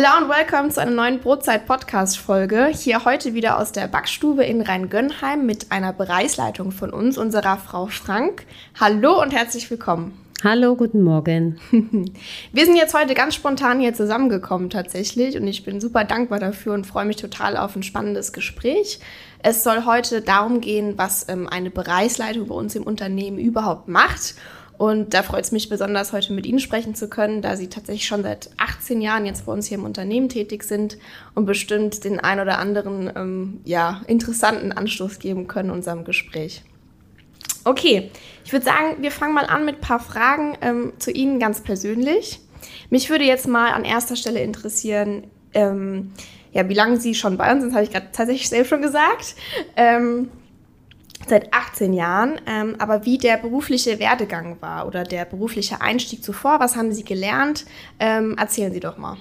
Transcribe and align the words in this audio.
Hello 0.00 0.22
und 0.22 0.28
welcome 0.28 0.68
zu 0.68 0.80
einer 0.80 0.92
neuen 0.92 1.18
Brotzeit-Podcast-Folge. 1.18 2.66
Hier 2.66 3.04
heute 3.04 3.34
wieder 3.34 3.58
aus 3.58 3.72
der 3.72 3.88
Backstube 3.88 4.44
in 4.44 4.60
Rheingönheim 4.60 5.44
mit 5.44 5.72
einer 5.72 5.92
Bereichsleitung 5.92 6.70
von 6.70 6.90
uns, 6.92 7.18
unserer 7.18 7.56
Frau 7.56 7.86
Frank. 7.86 8.46
Hallo 8.78 9.20
und 9.20 9.32
herzlich 9.32 9.68
willkommen. 9.72 10.16
Hallo, 10.44 10.76
guten 10.76 11.02
Morgen. 11.02 11.58
Wir 12.52 12.64
sind 12.64 12.76
jetzt 12.76 12.94
heute 12.94 13.14
ganz 13.14 13.34
spontan 13.34 13.80
hier 13.80 13.92
zusammengekommen 13.92 14.70
tatsächlich 14.70 15.36
und 15.36 15.48
ich 15.48 15.64
bin 15.64 15.80
super 15.80 16.04
dankbar 16.04 16.38
dafür 16.38 16.74
und 16.74 16.86
freue 16.86 17.04
mich 17.04 17.16
total 17.16 17.56
auf 17.56 17.74
ein 17.74 17.82
spannendes 17.82 18.32
Gespräch. 18.32 19.00
Es 19.42 19.64
soll 19.64 19.84
heute 19.84 20.22
darum 20.22 20.60
gehen, 20.60 20.94
was 20.96 21.28
ähm, 21.28 21.48
eine 21.48 21.70
Bereichsleitung 21.70 22.46
bei 22.46 22.54
uns 22.54 22.76
im 22.76 22.84
Unternehmen 22.84 23.38
überhaupt 23.38 23.88
macht 23.88 24.36
und 24.78 25.12
da 25.12 25.24
freut 25.24 25.44
es 25.44 25.50
mich 25.50 25.68
besonders, 25.68 26.12
heute 26.12 26.32
mit 26.32 26.46
Ihnen 26.46 26.60
sprechen 26.60 26.94
zu 26.94 27.08
können, 27.08 27.42
da 27.42 27.56
Sie 27.56 27.68
tatsächlich 27.68 28.06
schon 28.06 28.22
seit 28.22 28.50
18 28.58 29.00
Jahren 29.00 29.26
jetzt 29.26 29.44
bei 29.44 29.52
uns 29.52 29.66
hier 29.66 29.76
im 29.76 29.84
Unternehmen 29.84 30.28
tätig 30.28 30.62
sind 30.62 30.98
und 31.34 31.46
bestimmt 31.46 32.04
den 32.04 32.20
ein 32.20 32.38
oder 32.38 32.58
anderen 32.58 33.10
ähm, 33.16 33.60
ja, 33.64 34.02
interessanten 34.06 34.70
Anstoß 34.70 35.18
geben 35.18 35.48
können 35.48 35.70
unserem 35.70 36.04
Gespräch. 36.04 36.62
Okay, 37.64 38.10
ich 38.44 38.52
würde 38.52 38.64
sagen, 38.64 39.02
wir 39.02 39.10
fangen 39.10 39.34
mal 39.34 39.46
an 39.46 39.64
mit 39.64 39.76
ein 39.76 39.80
paar 39.80 40.00
Fragen 40.00 40.56
ähm, 40.62 40.92
zu 40.98 41.10
Ihnen 41.10 41.40
ganz 41.40 41.60
persönlich. 41.60 42.40
Mich 42.88 43.10
würde 43.10 43.24
jetzt 43.24 43.48
mal 43.48 43.72
an 43.72 43.84
erster 43.84 44.14
Stelle 44.14 44.40
interessieren, 44.40 45.24
ähm, 45.54 46.12
ja, 46.52 46.68
wie 46.68 46.74
lange 46.74 47.00
Sie 47.00 47.16
schon 47.16 47.36
bei 47.36 47.52
uns 47.52 47.62
sind, 47.62 47.74
habe 47.74 47.82
ich 47.82 47.90
gerade 47.90 48.08
tatsächlich 48.12 48.48
selbst 48.48 48.68
schon 48.68 48.82
gesagt. 48.82 49.34
Seit 51.28 51.52
18 51.52 51.92
Jahren, 51.92 52.40
ähm, 52.46 52.76
aber 52.78 53.04
wie 53.04 53.18
der 53.18 53.36
berufliche 53.36 53.98
Werdegang 53.98 54.56
war 54.60 54.86
oder 54.86 55.04
der 55.04 55.24
berufliche 55.24 55.80
Einstieg 55.80 56.24
zuvor, 56.24 56.58
was 56.58 56.74
haben 56.74 56.92
Sie 56.92 57.04
gelernt? 57.04 57.66
Ähm, 58.00 58.36
erzählen 58.38 58.72
Sie 58.72 58.80
doch 58.80 58.96
mal. 58.96 59.16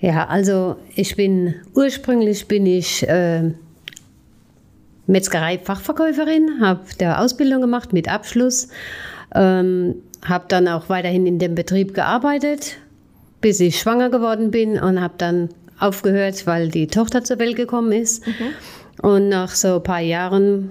Ja, 0.00 0.26
also 0.26 0.76
ich 0.94 1.16
bin 1.16 1.54
ursprünglich 1.74 2.48
bin 2.48 2.66
ich 2.66 3.08
äh, 3.08 3.52
Metzgerei-Fachverkäuferin, 5.06 6.60
habe 6.60 6.80
der 7.00 7.20
Ausbildung 7.20 7.60
gemacht 7.60 7.92
mit 7.92 8.08
Abschluss, 8.08 8.68
ähm, 9.34 9.96
habe 10.24 10.46
dann 10.48 10.68
auch 10.68 10.88
weiterhin 10.88 11.26
in 11.26 11.38
dem 11.38 11.54
Betrieb 11.54 11.94
gearbeitet, 11.94 12.76
bis 13.40 13.60
ich 13.60 13.78
schwanger 13.78 14.10
geworden 14.10 14.50
bin 14.50 14.78
und 14.80 15.00
habe 15.00 15.14
dann 15.18 15.48
aufgehört, 15.78 16.46
weil 16.46 16.68
die 16.68 16.88
Tochter 16.88 17.22
zur 17.22 17.38
Welt 17.38 17.56
gekommen 17.56 17.92
ist. 17.92 18.26
Mhm. 18.26 18.32
Und 19.02 19.28
nach 19.28 19.50
so 19.50 19.76
ein 19.76 19.82
paar 19.82 20.00
Jahren 20.00 20.70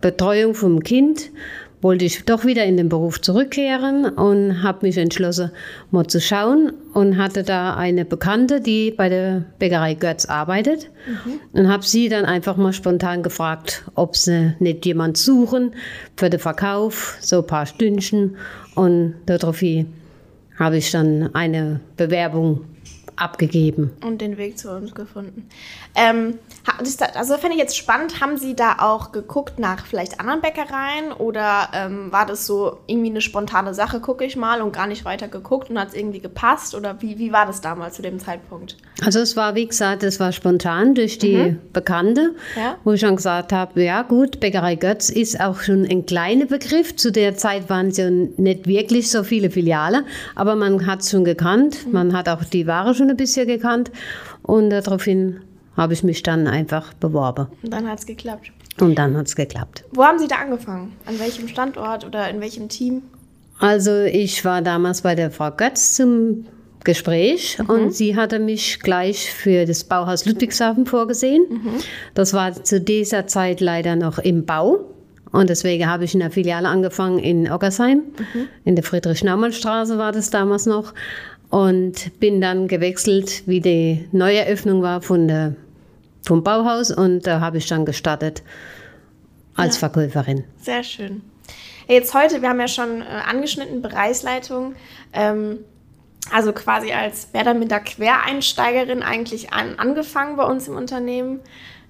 Betreuung 0.00 0.54
vom 0.54 0.82
Kind 0.82 1.30
wollte 1.84 2.06
ich 2.06 2.24
doch 2.24 2.46
wieder 2.46 2.64
in 2.64 2.78
den 2.78 2.88
Beruf 2.88 3.20
zurückkehren 3.20 4.06
und 4.06 4.62
habe 4.62 4.86
mich 4.86 4.96
entschlossen, 4.96 5.50
mal 5.90 6.06
zu 6.06 6.18
schauen 6.18 6.72
und 6.94 7.18
hatte 7.18 7.42
da 7.42 7.76
eine 7.76 8.06
Bekannte, 8.06 8.62
die 8.62 8.90
bei 8.90 9.10
der 9.10 9.44
Bäckerei 9.58 9.92
Götz 9.92 10.24
arbeitet 10.24 10.90
mhm. 11.06 11.40
und 11.52 11.68
habe 11.68 11.84
sie 11.84 12.08
dann 12.08 12.24
einfach 12.24 12.56
mal 12.56 12.72
spontan 12.72 13.22
gefragt, 13.22 13.84
ob 13.94 14.16
sie 14.16 14.54
nicht 14.60 14.86
jemand 14.86 15.18
suchen 15.18 15.74
für 16.16 16.30
den 16.30 16.40
Verkauf, 16.40 17.18
so 17.20 17.40
ein 17.40 17.46
paar 17.46 17.66
Stündchen 17.66 18.36
und 18.74 19.14
daraufhin 19.26 19.92
habe 20.58 20.78
ich 20.78 20.90
dann 20.90 21.34
eine 21.34 21.80
Bewerbung 21.98 22.62
abgegeben. 23.16 23.92
Und 24.04 24.20
den 24.20 24.36
Weg 24.36 24.58
zu 24.58 24.70
uns 24.70 24.94
gefunden. 24.94 25.48
Ähm, 25.94 26.38
also 27.14 27.36
fände 27.36 27.56
ich 27.56 27.60
jetzt 27.60 27.76
spannend, 27.76 28.20
haben 28.20 28.36
Sie 28.36 28.56
da 28.56 28.76
auch 28.80 29.12
geguckt 29.12 29.58
nach 29.58 29.86
vielleicht 29.86 30.20
anderen 30.20 30.40
Bäckereien 30.40 31.12
oder 31.12 31.68
ähm, 31.74 32.10
war 32.10 32.26
das 32.26 32.46
so 32.46 32.78
irgendwie 32.86 33.10
eine 33.10 33.20
spontane 33.20 33.74
Sache, 33.74 34.00
gucke 34.00 34.24
ich 34.24 34.36
mal 34.36 34.62
und 34.62 34.72
gar 34.72 34.86
nicht 34.86 35.04
weiter 35.04 35.28
geguckt 35.28 35.70
und 35.70 35.78
hat 35.78 35.88
es 35.88 35.94
irgendwie 35.94 36.20
gepasst 36.20 36.74
oder 36.74 37.00
wie, 37.02 37.18
wie 37.18 37.32
war 37.32 37.46
das 37.46 37.60
damals 37.60 37.96
zu 37.96 38.02
dem 38.02 38.18
Zeitpunkt? 38.18 38.76
Also 39.02 39.20
es 39.20 39.36
war, 39.36 39.54
wie 39.54 39.66
gesagt, 39.66 40.02
es 40.02 40.20
war 40.20 40.32
spontan 40.32 40.94
durch 40.94 41.18
die 41.18 41.36
mhm. 41.36 41.60
Bekannte, 41.72 42.34
ja. 42.56 42.76
wo 42.84 42.92
ich 42.92 43.00
schon 43.00 43.16
gesagt 43.16 43.52
habe, 43.52 43.82
ja 43.82 44.02
gut, 44.02 44.40
Bäckerei 44.40 44.76
Götz 44.76 45.10
ist 45.10 45.40
auch 45.40 45.60
schon 45.60 45.84
ein 45.84 46.06
kleiner 46.06 46.46
Begriff. 46.46 46.96
Zu 46.96 47.12
der 47.12 47.36
Zeit 47.36 47.68
waren 47.68 47.88
es 47.88 47.96
ja 47.96 48.08
nicht 48.10 48.66
wirklich 48.66 49.10
so 49.10 49.22
viele 49.22 49.50
Filiale, 49.50 50.04
aber 50.34 50.56
man 50.56 50.86
hat 50.86 51.00
es 51.02 51.10
schon 51.10 51.24
gekannt, 51.24 51.86
mhm. 51.86 51.92
man 51.92 52.12
hat 52.16 52.28
auch 52.28 52.44
die 52.44 52.66
Ware 52.66 52.94
schon 52.94 53.03
ein 53.10 53.16
bisschen 53.16 53.46
gekannt 53.46 53.90
und 54.42 54.70
daraufhin 54.70 55.40
habe 55.76 55.92
ich 55.92 56.02
mich 56.04 56.22
dann 56.22 56.46
einfach 56.46 56.94
beworben. 56.94 57.48
Und 57.62 57.72
dann 57.72 57.88
hat 57.88 57.98
es 57.98 58.06
geklappt. 58.06 58.52
Und 58.80 58.96
dann 58.96 59.16
hat 59.16 59.26
es 59.26 59.36
geklappt. 59.36 59.84
Wo 59.92 60.04
haben 60.04 60.18
Sie 60.18 60.28
da 60.28 60.36
angefangen? 60.36 60.92
An 61.06 61.18
welchem 61.18 61.48
Standort 61.48 62.04
oder 62.04 62.28
in 62.28 62.40
welchem 62.40 62.68
Team? 62.68 63.02
Also 63.58 64.02
ich 64.02 64.44
war 64.44 64.62
damals 64.62 65.02
bei 65.02 65.14
der 65.14 65.30
Frau 65.30 65.50
Götz 65.50 65.94
zum 65.94 66.46
Gespräch 66.84 67.58
mhm. 67.58 67.70
und 67.70 67.94
sie 67.94 68.14
hatte 68.14 68.38
mich 68.38 68.80
gleich 68.80 69.32
für 69.32 69.64
das 69.64 69.84
Bauhaus 69.84 70.26
Ludwigshafen 70.26 70.86
vorgesehen. 70.86 71.46
Mhm. 71.48 71.72
Das 72.14 72.34
war 72.34 72.52
zu 72.52 72.80
dieser 72.80 73.26
Zeit 73.26 73.60
leider 73.60 73.96
noch 73.96 74.18
im 74.18 74.44
Bau. 74.44 74.90
Und 75.32 75.50
deswegen 75.50 75.88
habe 75.88 76.04
ich 76.04 76.14
in 76.14 76.20
der 76.20 76.30
Filiale 76.30 76.68
angefangen 76.68 77.18
in 77.18 77.50
Ockersheim. 77.50 77.98
Mhm. 77.98 78.48
In 78.64 78.76
der 78.76 78.84
Friedrich-Naumann-Straße 78.84 79.98
war 79.98 80.12
das 80.12 80.30
damals 80.30 80.66
noch. 80.66 80.94
Und 81.50 82.18
bin 82.18 82.40
dann 82.40 82.66
gewechselt, 82.68 83.46
wie 83.46 83.60
die 83.60 84.08
Neueröffnung 84.12 84.82
war 84.82 85.02
von 85.02 85.28
der 85.28 85.54
vom 86.26 86.42
Bauhaus 86.42 86.90
und 86.90 87.26
da 87.26 87.40
habe 87.40 87.58
ich 87.58 87.66
dann 87.66 87.84
gestartet 87.84 88.42
als 89.54 89.76
ja. 89.76 89.80
Verkäuferin. 89.80 90.44
Sehr 90.60 90.82
schön. 90.82 91.22
Jetzt 91.86 92.14
heute, 92.14 92.40
wir 92.40 92.48
haben 92.48 92.60
ja 92.60 92.68
schon 92.68 93.02
äh, 93.02 93.04
angeschnitten, 93.04 93.82
Bereichsleitung. 93.82 94.74
Ähm, 95.12 95.58
also 96.30 96.52
quasi 96.52 96.92
als 96.92 97.32
mehr 97.34 97.42
oder 97.42 97.54
minder 97.54 97.80
Quereinsteigerin 97.80 99.02
eigentlich 99.02 99.52
an, 99.52 99.78
angefangen 99.78 100.36
bei 100.36 100.44
uns 100.44 100.68
im 100.68 100.76
Unternehmen 100.76 101.40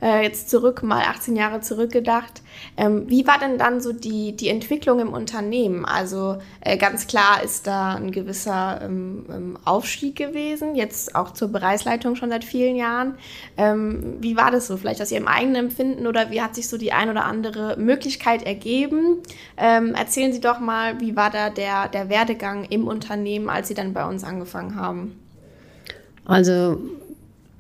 äh, 0.05 0.23
jetzt 0.23 0.51
zurück, 0.51 0.83
mal 0.83 1.03
18 1.03 1.35
Jahre 1.35 1.63
zurückgedacht. 1.63 2.43
Ähm, 2.77 3.09
wie 3.09 3.27
war 3.27 3.39
denn 3.39 3.57
dann 3.57 3.81
so 3.81 3.93
die, 3.93 4.37
die 4.37 4.51
Entwicklung 4.51 5.01
im 5.01 5.15
Unternehmen? 5.15 5.87
Also 5.87 6.37
äh, 6.61 6.77
ganz 6.77 7.07
klar 7.07 7.43
ist 7.43 7.67
da 7.67 7.95
ein 7.95 8.11
gewisser 8.11 8.83
ähm, 8.83 9.25
ähm, 9.31 9.59
Aufstieg 9.65 10.17
gewesen, 10.17 10.75
jetzt 10.75 11.15
auch 11.15 11.33
zur 11.33 11.49
Bereichsleitung 11.49 12.17
schon 12.17 12.29
seit 12.29 12.45
vielen 12.45 12.77
Jahren. 12.77 13.15
Ähm, 13.57 14.17
wie 14.21 14.37
war 14.37 14.51
das 14.51 14.67
so? 14.67 14.77
Vielleicht 14.77 15.01
aus 15.01 15.11
Ihrem 15.11 15.27
eigenen 15.27 15.57
Empfinden 15.57 16.07
oder 16.07 16.31
wie 16.31 16.43
hat 16.43 16.55
sich 16.55 16.69
so 16.69 16.77
die 16.77 16.93
ein 16.93 17.09
oder 17.09 17.25
andere 17.25 17.77
Möglichkeit 17.79 18.43
ergeben? 18.43 19.23
Ähm, 19.57 19.95
erzählen 19.95 20.35
Sie 20.35 20.41
doch 20.41 20.61
mal, 20.61 21.01
wie 21.01 21.17
war 21.17 21.31
da 21.31 21.49
der, 21.49 21.89
der 21.89 22.11
Werdegang 22.11 22.65
im 22.65 22.87
Unternehmen, 22.87 23.49
als 23.49 23.69
Sie 23.69 23.75
dann 23.75 23.95
bei 23.95 24.07
uns 24.07 24.23
angefangen 24.23 24.77
haben? 24.77 25.19
Also 26.27 26.79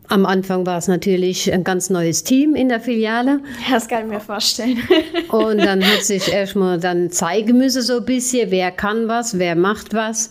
am 0.09 0.27
Anfang 0.27 0.67
war 0.67 0.79
es 0.79 0.89
natürlich 0.89 1.53
ein 1.53 1.65
ganz 1.65 1.89
neues 1.89 2.25
Team 2.25 2.55
in 2.55 2.69
der 2.69 2.81
Filiale. 2.81 3.41
Das 3.71 3.89
kann 3.89 4.05
ich 4.05 4.13
mir 4.13 4.21
vorstellen. 4.21 4.79
Und 5.31 5.59
dann 5.59 5.83
hat 5.85 6.03
sich 6.03 6.31
erstmal 6.31 6.79
dann 6.79 7.11
zeigen 7.11 7.57
müssen 7.57 7.83
so 7.83 7.99
ein 7.99 8.05
bisschen, 8.05 8.51
wer 8.51 8.71
kann 8.71 9.09
was, 9.09 9.39
wer 9.39 9.57
macht 9.57 9.95
was. 9.95 10.31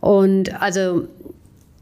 Und 0.00 0.60
also 0.60 1.08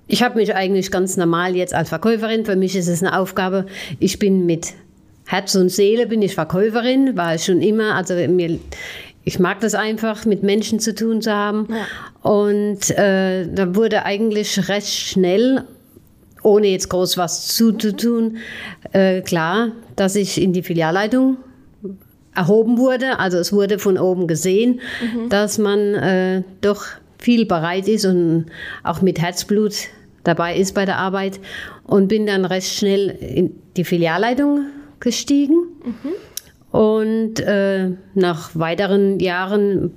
ich 0.06 0.22
habe 0.22 0.38
mich 0.38 0.54
eigentlich 0.54 0.90
ganz 0.90 1.16
normal 1.16 1.56
jetzt 1.56 1.74
als 1.74 1.88
Verkäuferin, 1.88 2.44
für 2.44 2.56
mich 2.56 2.76
ist 2.76 2.88
es 2.88 3.02
eine 3.02 3.18
Aufgabe, 3.18 3.66
ich 3.98 4.18
bin 4.18 4.46
mit 4.46 4.74
Herz 5.24 5.54
und 5.54 5.70
Seele 5.70 6.06
bin 6.06 6.22
ich 6.22 6.34
Verkäuferin, 6.34 7.16
war 7.16 7.34
ich 7.34 7.44
schon 7.44 7.62
immer, 7.62 7.94
also 7.94 8.14
mir, 8.14 8.58
ich 9.24 9.38
mag 9.38 9.60
das 9.60 9.74
einfach, 9.74 10.24
mit 10.26 10.42
Menschen 10.42 10.80
zu 10.80 10.94
tun 10.94 11.22
zu 11.22 11.32
haben. 11.32 11.68
Ja. 11.70 12.30
Und 12.30 12.90
äh, 12.90 13.46
da 13.52 13.74
wurde 13.74 14.04
eigentlich 14.04 14.68
recht 14.68 14.88
schnell 14.88 15.64
ohne 16.42 16.68
jetzt 16.68 16.88
groß 16.88 17.18
was 17.18 17.48
zuzutun, 17.48 18.38
äh, 18.92 19.20
klar, 19.22 19.72
dass 19.96 20.16
ich 20.16 20.40
in 20.40 20.52
die 20.52 20.62
Filialleitung 20.62 21.36
erhoben 22.34 22.78
wurde. 22.78 23.18
Also 23.18 23.38
es 23.38 23.52
wurde 23.52 23.78
von 23.78 23.98
oben 23.98 24.26
gesehen, 24.26 24.80
mhm. 25.00 25.28
dass 25.28 25.58
man 25.58 25.78
äh, 25.94 26.42
doch 26.60 26.84
viel 27.18 27.46
bereit 27.46 27.88
ist 27.88 28.04
und 28.04 28.46
auch 28.82 29.02
mit 29.02 29.20
Herzblut 29.20 29.74
dabei 30.24 30.56
ist 30.56 30.74
bei 30.74 30.84
der 30.84 30.98
Arbeit 30.98 31.40
und 31.84 32.08
bin 32.08 32.26
dann 32.26 32.44
recht 32.44 32.74
schnell 32.74 33.08
in 33.08 33.54
die 33.76 33.84
Filialleitung 33.84 34.66
gestiegen. 35.00 35.56
Mhm. 35.84 36.78
Und 36.78 37.40
äh, 37.40 37.90
nach 38.14 38.50
weiteren 38.54 39.20
Jahren 39.20 39.92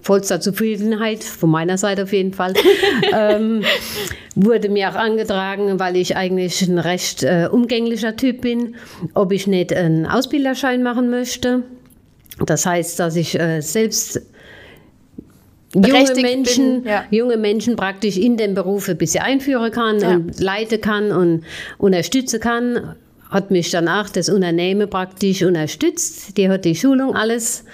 vollster 0.00 0.40
Zufriedenheit, 0.40 1.24
von 1.24 1.50
meiner 1.50 1.76
Seite 1.76 2.04
auf 2.04 2.12
jeden 2.12 2.32
Fall, 2.32 2.54
ähm, 3.12 3.62
wurde 4.34 4.68
mir 4.68 4.90
auch 4.90 4.94
angetragen, 4.94 5.78
weil 5.80 5.96
ich 5.96 6.16
eigentlich 6.16 6.62
ein 6.62 6.78
recht 6.78 7.22
äh, 7.22 7.48
umgänglicher 7.50 8.16
Typ 8.16 8.42
bin, 8.42 8.76
ob 9.14 9.32
ich 9.32 9.46
nicht 9.46 9.72
einen 9.72 10.06
Ausbilderschein 10.06 10.82
machen 10.82 11.10
möchte. 11.10 11.64
Das 12.46 12.66
heißt, 12.66 13.00
dass 13.00 13.16
ich 13.16 13.38
äh, 13.38 13.60
selbst 13.60 14.22
junge 15.74 16.14
Menschen, 16.22 16.82
bin, 16.82 16.90
ja. 16.90 17.04
junge 17.10 17.36
Menschen 17.36 17.76
praktisch 17.76 18.16
in 18.16 18.36
den 18.36 18.54
Beruf 18.54 18.88
ein 18.88 18.96
bisschen 18.96 19.22
einführen 19.24 19.70
kann 19.70 20.00
ja. 20.00 20.14
und 20.14 20.40
leiten 20.40 20.80
kann 20.80 21.12
und 21.12 21.44
unterstützen 21.78 22.40
kann. 22.40 22.94
Hat 23.30 23.50
mich 23.50 23.70
danach 23.70 24.08
das 24.08 24.30
Unternehmen 24.30 24.88
praktisch 24.88 25.42
unterstützt. 25.42 26.38
Die 26.38 26.48
hat 26.48 26.64
die 26.64 26.74
Schulung 26.74 27.14
alles 27.14 27.64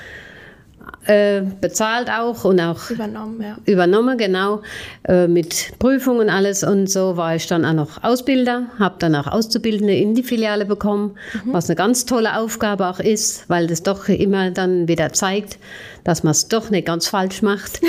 äh, 1.07 1.43
bezahlt 1.61 2.09
auch 2.11 2.45
und 2.45 2.61
auch 2.61 2.91
Übernommen, 2.91 3.43
ja. 3.43 3.59
übernommen, 3.67 4.17
genau, 4.19 4.63
äh, 5.07 5.27
mit 5.27 5.79
Prüfungen 5.79 6.23
und 6.23 6.31
alles. 6.31 6.65
Und 6.65 6.89
so 6.89 7.17
war 7.17 7.37
ich 7.37 7.47
dann 7.47 7.65
auch 7.65 7.73
noch 7.73 8.03
Ausbilder, 8.03 8.67
habe 8.79 8.97
dann 8.99 9.15
auch 9.15 9.27
Auszubildende 9.27 9.95
in 9.95 10.15
die 10.15 10.23
Filiale 10.23 10.65
bekommen, 10.65 11.17
was 11.45 11.69
eine 11.69 11.77
ganz 11.77 12.07
tolle 12.07 12.39
Aufgabe 12.39 12.87
auch 12.89 13.01
ist, 13.01 13.49
weil 13.49 13.67
das 13.67 13.83
doch 13.83 14.09
immer 14.09 14.51
dann 14.51 14.89
wieder 14.89 15.13
zeigt, 15.13 15.59
dass 16.05 16.23
man 16.23 16.33
es 16.33 16.49
doch 16.49 16.71
nicht 16.71 16.87
ganz 16.87 17.07
falsch 17.07 17.43
macht. 17.43 17.81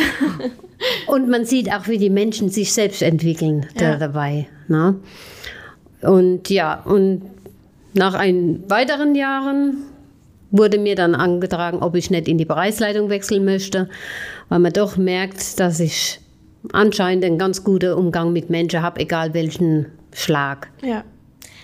und 1.08 1.30
man 1.30 1.46
sieht 1.46 1.72
auch, 1.72 1.88
wie 1.88 1.98
die 1.98 2.10
Menschen 2.10 2.50
sich 2.50 2.74
selbst 2.74 3.02
entwickeln 3.02 3.66
Ja. 3.80 3.98
dabei. 3.98 4.48
Ne? 4.68 4.96
Und 6.02 6.50
ja, 6.50 6.82
und 6.84 7.22
nach 7.94 8.14
ein 8.14 8.64
weiteren 8.68 9.16
Jahren 9.16 9.78
wurde 10.58 10.78
mir 10.78 10.96
dann 10.96 11.16
angetragen, 11.16 11.80
ob 11.82 11.96
ich 11.96 12.10
nicht 12.10 12.28
in 12.28 12.38
die 12.38 12.46
Bereichsleitung 12.46 13.10
wechseln 13.10 13.46
möchte, 13.46 13.90
weil 14.50 14.60
man 14.60 14.74
doch 14.74 14.98
merkt, 14.98 15.60
dass 15.60 15.80
ich 15.80 16.20
anscheinend 16.72 17.26
einen 17.26 17.38
ganz 17.38 17.64
guten 17.64 17.94
Umgang 17.94 18.34
mit 18.34 18.50
Menschen 18.50 18.82
habe, 18.82 19.00
egal 19.02 19.34
welchen 19.34 19.88
Schlag. 20.14 20.70
Ja. 20.82 21.04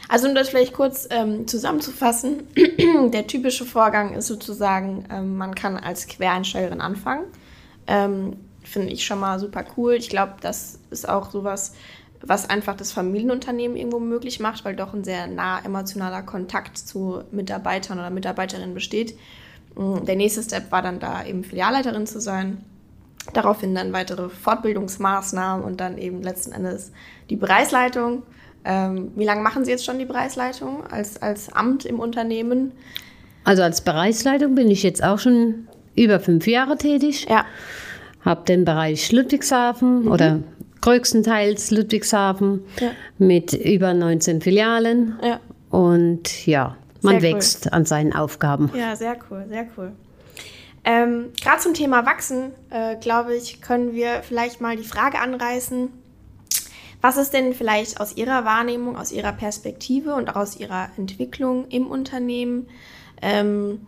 Also 0.10 0.28
um 0.28 0.36
das 0.36 0.50
vielleicht 0.50 0.74
kurz 0.74 1.08
ähm, 1.10 1.48
zusammenzufassen, 1.48 2.44
der 3.14 3.28
typische 3.28 3.64
Vorgang 3.64 4.14
ist 4.14 4.28
sozusagen, 4.28 5.06
ähm, 5.10 5.38
man 5.38 5.56
kann 5.56 5.78
als 5.78 6.06
Quereinsteigerin 6.08 6.82
anfangen. 6.82 7.24
Ähm, 7.88 8.36
Finde 8.64 8.90
ich 8.90 9.06
schon 9.06 9.20
mal 9.20 9.40
super 9.40 9.64
cool. 9.78 9.94
Ich 9.94 10.10
glaube, 10.10 10.34
das 10.42 10.80
ist 10.92 11.08
auch 11.08 11.32
sowas, 11.32 11.74
was 12.24 12.50
einfach 12.50 12.76
das 12.76 12.92
Familienunternehmen 12.92 13.78
irgendwo 13.78 14.00
möglich 14.00 14.40
macht, 14.40 14.64
weil 14.66 14.76
doch 14.76 14.94
ein 14.94 15.04
sehr 15.04 15.28
nah 15.28 15.60
emotionaler 15.64 16.22
Kontakt 16.22 16.78
zu 16.78 17.24
Mitarbeitern 17.32 18.00
oder 18.00 18.10
Mitarbeiterinnen 18.10 18.74
besteht. 18.74 19.18
Mm, 19.76 20.06
Der 20.06 20.16
nächste 20.16 20.44
Step 20.44 20.72
war 20.72 20.82
dann 20.82 21.00
da 21.00 21.26
eben 21.26 21.44
Filialleiterin 21.44 22.08
zu 22.08 22.22
sein. 22.22 22.64
Daraufhin 23.34 23.76
dann 23.76 23.94
weitere 23.94 24.30
Fortbildungsmaßnahmen 24.30 25.64
und 25.64 25.80
dann 25.80 25.98
eben 25.98 26.22
letzten 26.24 26.52
Endes 26.54 26.92
die 27.30 27.36
Bereichsleitung. 27.36 28.24
Ähm, 28.64 29.12
wie 29.16 29.26
lange 29.26 29.42
machen 29.42 29.66
Sie 29.66 29.72
jetzt 29.72 29.86
schon 29.86 30.00
die 30.00 30.06
Bereichsleitung 30.06 30.86
als, 30.88 31.22
als 31.22 31.52
Amt 31.52 31.86
im 31.86 32.00
Unternehmen? 32.00 32.72
Also 33.44 33.64
als 33.64 33.82
Bereichsleitung 33.82 34.56
bin 34.56 34.70
ich 34.70 34.84
jetzt 34.84 35.04
auch 35.04 35.18
schon 35.20 35.68
über 35.96 36.20
fünf 36.20 36.48
Jahre 36.48 36.78
tätig. 36.78 37.28
Ja, 37.30 37.46
Habe 38.24 38.46
den 38.46 38.66
Bereich 38.66 39.12
Ludwigshafen 39.12 40.08
oder 40.08 40.40
größtenteils 40.82 41.72
Ludwigshafen 41.72 42.64
Ja. 42.80 42.92
mit 43.18 43.54
über 43.54 43.94
19 43.94 44.42
Filialen. 44.42 45.20
ja. 45.24 45.40
Und 45.70 46.46
ja, 46.48 46.76
man 47.02 47.22
Sehr 47.22 47.30
cool. 47.32 47.36
wächst 47.38 47.72
an 47.72 47.86
seinen 47.86 48.14
Aufgaben. 48.14 48.70
Ja, 48.76 48.94
sehr 48.98 49.16
cool, 49.30 49.46
sehr 49.48 49.66
cool. 49.78 49.94
Ähm, 50.84 51.30
Gerade 51.42 51.62
zum 51.62 51.74
Thema 51.74 52.06
Wachsen, 52.06 52.52
äh, 52.72 52.96
glaube 52.98 53.36
ich, 53.36 53.62
können 53.62 53.94
wir 53.94 54.22
vielleicht 54.24 54.60
mal 54.60 54.76
die 54.76 54.84
Frage 54.84 55.20
anreißen, 55.20 55.90
was 57.02 57.18
ist 57.18 57.34
denn 57.34 57.54
vielleicht 57.54 58.00
aus 58.02 58.18
Ihrer 58.18 58.46
Wahrnehmung, 58.46 58.98
aus 58.98 59.12
Ihrer 59.12 59.32
Perspektive 59.32 60.14
und 60.16 60.30
auch 60.30 60.36
aus 60.36 60.58
Ihrer 60.60 60.90
Entwicklung 60.98 61.68
im 61.70 61.88
Unternehmen, 61.88 62.68
ähm, 63.22 63.82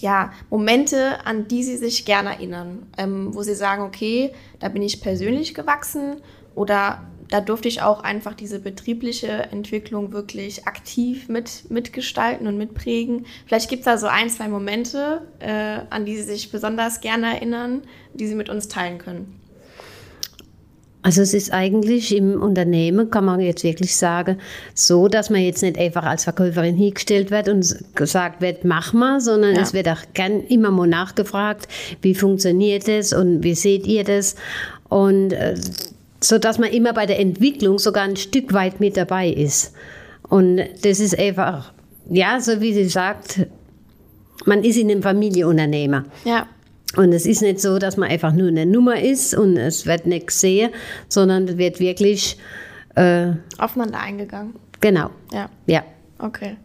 ja, 0.00 0.32
Momente, 0.50 1.24
an 1.24 1.48
die 1.48 1.62
Sie 1.64 1.76
sich 1.76 2.04
gerne 2.04 2.30
erinnern, 2.30 2.86
ähm, 2.98 3.34
wo 3.34 3.42
Sie 3.42 3.54
sagen, 3.54 3.82
okay, 3.82 4.32
da 4.60 4.68
bin 4.68 4.82
ich 4.82 5.00
persönlich 5.00 5.54
gewachsen 5.54 6.16
oder 6.56 7.02
da 7.28 7.40
durfte 7.40 7.68
ich 7.68 7.82
auch 7.82 8.02
einfach 8.02 8.34
diese 8.34 8.58
betriebliche 8.60 9.28
Entwicklung 9.28 10.12
wirklich 10.12 10.66
aktiv 10.66 11.28
mit, 11.28 11.70
mitgestalten 11.70 12.46
und 12.46 12.56
mitprägen. 12.56 13.26
Vielleicht 13.46 13.68
gibt 13.68 13.80
es 13.80 13.84
da 13.86 13.98
so 13.98 14.06
ein, 14.06 14.30
zwei 14.30 14.48
Momente, 14.48 15.22
äh, 15.40 15.80
an 15.90 16.04
die 16.04 16.16
Sie 16.16 16.22
sich 16.22 16.50
besonders 16.52 17.00
gerne 17.00 17.34
erinnern, 17.34 17.82
die 18.14 18.26
Sie 18.26 18.34
mit 18.34 18.48
uns 18.48 18.68
teilen 18.68 18.98
können. 18.98 19.40
Also 21.02 21.22
es 21.22 21.34
ist 21.34 21.52
eigentlich 21.52 22.16
im 22.16 22.42
Unternehmen, 22.42 23.10
kann 23.10 23.24
man 23.24 23.38
jetzt 23.38 23.62
wirklich 23.62 23.94
sagen, 23.96 24.38
so, 24.74 25.06
dass 25.06 25.30
man 25.30 25.40
jetzt 25.40 25.62
nicht 25.62 25.78
einfach 25.78 26.02
als 26.02 26.24
Verkäuferin 26.24 26.74
hingestellt 26.76 27.30
wird 27.30 27.48
und 27.48 27.76
gesagt 27.94 28.40
wird, 28.40 28.64
mach 28.64 28.92
mal, 28.92 29.20
sondern 29.20 29.54
Ja. 29.54 29.62
es 29.62 29.72
wird 29.72 29.88
auch 29.88 30.00
gern 30.14 30.40
immer 30.42 30.72
mal 30.72 30.88
nachgefragt, 30.88 31.68
wie 32.02 32.16
funktioniert 32.16 32.88
das 32.88 33.12
und 33.12 33.44
wie 33.44 33.54
seht 33.54 33.86
ihr 33.86 34.02
das? 34.02 34.34
Und 34.88 35.32
äh, 35.32 35.54
so, 36.20 36.38
dass 36.38 36.58
man 36.58 36.70
immer 36.70 36.92
bei 36.92 37.06
der 37.06 37.18
Entwicklung 37.20 37.78
sogar 37.78 38.04
ein 38.04 38.16
Stück 38.16 38.52
weit 38.52 38.80
mit 38.80 38.96
dabei 38.96 39.28
ist. 39.28 39.72
Und 40.22 40.58
das 40.82 41.00
ist 41.00 41.18
einfach, 41.18 41.72
ja, 42.10 42.40
so 42.40 42.60
wie 42.60 42.72
sie 42.74 42.88
sagt, 42.88 43.46
man 44.44 44.64
ist 44.64 44.76
in 44.76 44.90
einem 44.90 45.02
Familienunternehmen. 45.02 46.06
Ja, 46.24 46.46
Und 46.96 47.12
es 47.12 47.26
ist 47.26 47.42
nicht 47.42 47.60
so, 47.60 47.78
dass 47.78 47.96
man 47.96 48.08
einfach 48.10 48.32
nur 48.32 48.48
eine 48.48 48.64
Nummer 48.66 49.00
ist 49.00 49.34
und 49.34 49.56
es 49.56 49.86
wird 49.86 50.06
nicht 50.06 50.28
gesehen, 50.28 50.70
sondern 51.08 51.46
es 51.48 51.56
wird 51.58 51.80
wirklich, 51.80 52.38
äh, 52.94 53.32
aufeinander 53.58 54.00
eingegangen. 54.00 54.54
genau, 54.80 55.10
Ja, 55.32 55.50
ja. 55.66 55.84
okay. 56.18 56.56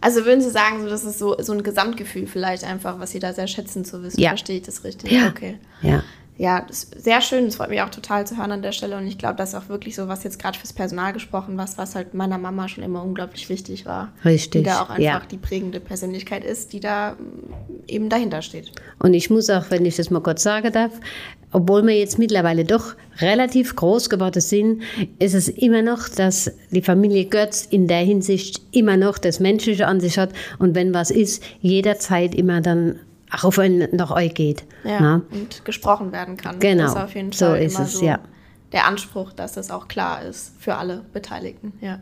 Also 0.00 0.24
würden 0.24 0.40
Sie 0.40 0.50
sagen, 0.50 0.80
so, 0.82 0.88
das 0.88 1.04
ist 1.04 1.18
so, 1.18 1.34
so 1.40 1.52
ein 1.52 1.62
Gesamtgefühl 1.64 2.28
vielleicht 2.28 2.62
einfach, 2.62 3.00
was 3.00 3.10
Sie 3.10 3.18
da 3.18 3.32
sehr 3.32 3.48
schätzen 3.48 3.84
zu 3.84 4.00
wissen. 4.04 4.20
Ja. 4.20 4.30
Verstehe 4.30 4.58
ich 4.58 4.62
das 4.62 4.84
richtig? 4.84 5.10
Ja. 5.10 5.26
Okay. 5.28 5.58
Ja, 5.82 6.04
Ja, 6.38 6.64
das 6.66 6.84
ist 6.84 7.02
sehr 7.02 7.20
schön. 7.20 7.46
Das 7.46 7.56
freut 7.56 7.68
mich 7.68 7.82
auch 7.82 7.90
total 7.90 8.24
zu 8.24 8.36
hören 8.38 8.52
an 8.52 8.62
der 8.62 8.70
Stelle. 8.70 8.96
Und 8.96 9.08
ich 9.08 9.18
glaube, 9.18 9.34
das 9.34 9.50
ist 9.50 9.54
auch 9.56 9.68
wirklich 9.68 9.96
so, 9.96 10.06
was 10.06 10.22
jetzt 10.22 10.40
gerade 10.40 10.56
fürs 10.56 10.72
Personal 10.72 11.12
gesprochen, 11.12 11.58
was, 11.58 11.76
was 11.78 11.96
halt 11.96 12.14
meiner 12.14 12.38
Mama 12.38 12.68
schon 12.68 12.84
immer 12.84 13.02
unglaublich 13.02 13.48
wichtig 13.48 13.86
war. 13.86 14.12
Richtig, 14.24 14.62
Die 14.62 14.68
da 14.68 14.82
auch 14.82 14.88
einfach 14.88 15.02
ja. 15.02 15.22
die 15.28 15.36
prägende 15.36 15.80
Persönlichkeit 15.80 16.44
ist, 16.44 16.72
die 16.72 16.78
da 16.78 17.16
mm, 17.18 17.88
eben 17.88 18.08
dahinter 18.08 18.40
steht. 18.42 18.70
Und 19.00 19.14
ich 19.14 19.30
muss 19.30 19.50
auch, 19.50 19.64
wenn 19.70 19.84
ich 19.84 19.96
das 19.96 20.10
mal 20.10 20.20
kurz 20.20 20.44
sagen 20.44 20.72
darf, 20.72 20.92
obwohl 21.50 21.84
wir 21.84 21.98
jetzt 21.98 22.20
mittlerweile 22.20 22.64
doch 22.64 22.94
relativ 23.18 23.74
groß 23.74 24.08
geworden 24.08 24.40
sind, 24.40 24.82
ist 25.18 25.34
es 25.34 25.48
immer 25.48 25.82
noch, 25.82 26.08
dass 26.08 26.52
die 26.70 26.82
Familie 26.82 27.24
Götz 27.24 27.66
in 27.68 27.88
der 27.88 28.00
Hinsicht 28.00 28.60
immer 28.70 28.96
noch 28.96 29.18
das 29.18 29.40
Menschliche 29.40 29.88
an 29.88 29.98
sich 29.98 30.18
hat 30.18 30.30
und 30.58 30.76
wenn 30.76 30.94
was 30.94 31.10
ist, 31.10 31.42
jederzeit 31.60 32.34
immer 32.34 32.60
dann 32.60 33.00
auch 33.32 33.44
auf 33.44 33.58
einen 33.58 33.94
nach 33.94 34.10
euch 34.10 34.34
geht. 34.34 34.64
Ja, 34.84 35.00
Na? 35.00 35.22
und 35.30 35.64
gesprochen 35.64 36.12
werden 36.12 36.36
kann. 36.36 36.58
Genau, 36.60 36.84
Das 36.84 36.92
ist 36.92 36.98
auf 36.98 37.14
jeden 37.14 37.32
so 37.32 37.46
Fall 37.46 37.62
ist 37.62 37.74
immer 37.74 37.84
es, 37.84 37.92
so 37.94 38.04
ja. 38.04 38.20
der 38.72 38.86
Anspruch, 38.86 39.32
dass 39.32 39.52
das 39.52 39.70
auch 39.70 39.88
klar 39.88 40.22
ist 40.22 40.52
für 40.58 40.76
alle 40.76 41.04
Beteiligten. 41.12 41.72
Ja. 41.80 42.00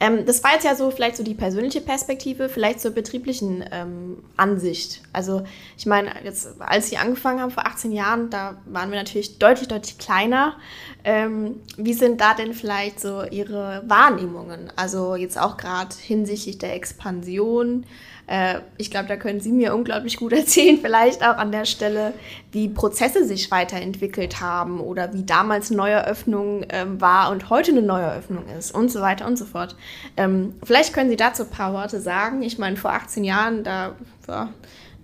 Ähm, 0.00 0.26
das 0.26 0.44
war 0.44 0.52
jetzt 0.52 0.64
ja 0.64 0.74
so 0.76 0.90
vielleicht 0.90 1.16
so 1.16 1.24
die 1.24 1.34
persönliche 1.34 1.80
Perspektive, 1.80 2.48
vielleicht 2.48 2.80
zur 2.80 2.92
betrieblichen 2.92 3.64
ähm, 3.72 4.22
Ansicht. 4.36 5.02
Also 5.12 5.42
ich 5.76 5.86
meine, 5.86 6.10
jetzt 6.24 6.60
als 6.60 6.88
Sie 6.88 6.96
angefangen 6.96 7.40
haben 7.40 7.50
vor 7.50 7.66
18 7.66 7.90
Jahren, 7.90 8.30
da 8.30 8.58
waren 8.66 8.90
wir 8.90 8.98
natürlich 8.98 9.38
deutlich, 9.38 9.68
deutlich 9.68 9.98
kleiner. 9.98 10.56
Ähm, 11.04 11.56
wie 11.76 11.94
sind 11.94 12.20
da 12.20 12.34
denn 12.34 12.54
vielleicht 12.54 13.00
so 13.00 13.24
Ihre 13.24 13.82
Wahrnehmungen? 13.86 14.72
Also 14.76 15.16
jetzt 15.16 15.38
auch 15.38 15.56
gerade 15.56 15.94
hinsichtlich 16.00 16.58
der 16.58 16.74
Expansion. 16.74 17.84
Äh, 18.28 18.60
ich 18.76 18.90
glaube, 18.90 19.08
da 19.08 19.16
können 19.16 19.40
Sie 19.40 19.50
mir 19.50 19.74
unglaublich 19.74 20.16
gut 20.18 20.32
erzählen, 20.34 20.78
vielleicht 20.80 21.22
auch 21.22 21.36
an 21.36 21.50
der 21.50 21.64
Stelle, 21.64 22.12
wie 22.52 22.68
Prozesse 22.68 23.24
sich 23.24 23.50
weiterentwickelt 23.50 24.40
haben 24.40 24.80
oder 24.80 25.12
wie 25.14 25.24
damals 25.24 25.70
eine 25.70 25.78
Neueröffnung 25.78 26.64
ähm, 26.68 27.00
war 27.00 27.30
und 27.30 27.50
heute 27.50 27.72
eine 27.72 27.82
Neueröffnung 27.82 28.44
ist 28.58 28.72
und 28.72 28.90
so 28.90 29.00
weiter 29.00 29.26
und 29.26 29.36
so 29.36 29.46
fort. 29.46 29.76
Ähm, 30.16 30.54
vielleicht 30.62 30.92
können 30.92 31.10
Sie 31.10 31.16
dazu 31.16 31.44
ein 31.44 31.50
paar 31.50 31.72
Worte 31.72 32.00
sagen. 32.00 32.42
Ich 32.42 32.58
meine, 32.58 32.76
vor 32.76 32.92
18 32.92 33.24
Jahren, 33.24 33.64
da, 33.64 33.94
ja, 34.28 34.50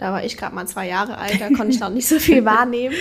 da 0.04 0.12
war 0.12 0.22
ich 0.22 0.36
gerade 0.36 0.54
mal 0.54 0.66
zwei 0.66 0.86
Jahre 0.86 1.16
alt, 1.16 1.40
da 1.40 1.48
konnte 1.48 1.68
ich 1.68 1.80
noch 1.80 1.88
nicht 1.88 2.06
so 2.06 2.18
viel 2.18 2.44
wahrnehmen. 2.44 2.94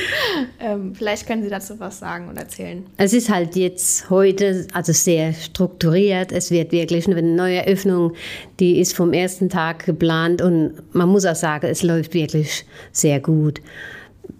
Ähm, 0.58 0.96
vielleicht 0.96 1.28
können 1.28 1.44
Sie 1.44 1.50
dazu 1.50 1.78
was 1.78 2.00
sagen 2.00 2.30
und 2.30 2.38
erzählen. 2.38 2.86
Es 2.96 3.12
ist 3.12 3.30
halt 3.30 3.58
jetzt 3.58 4.10
heute 4.10 4.66
also 4.72 4.94
sehr 4.94 5.34
strukturiert. 5.34 6.32
Es 6.32 6.50
wird 6.50 6.72
wirklich 6.72 7.06
eine 7.06 7.22
neue 7.22 7.68
Öffnung, 7.68 8.14
die 8.62 8.80
ist 8.80 8.96
vom 8.96 9.12
ersten 9.12 9.50
Tag 9.50 9.86
geplant 9.86 10.42
und 10.42 10.76
man 10.94 11.10
muss 11.10 11.26
auch 11.26 11.36
sagen, 11.36 11.68
es 11.68 11.84
läuft 11.84 12.14
wirklich 12.14 12.66
sehr 12.94 13.20
gut. 13.20 13.60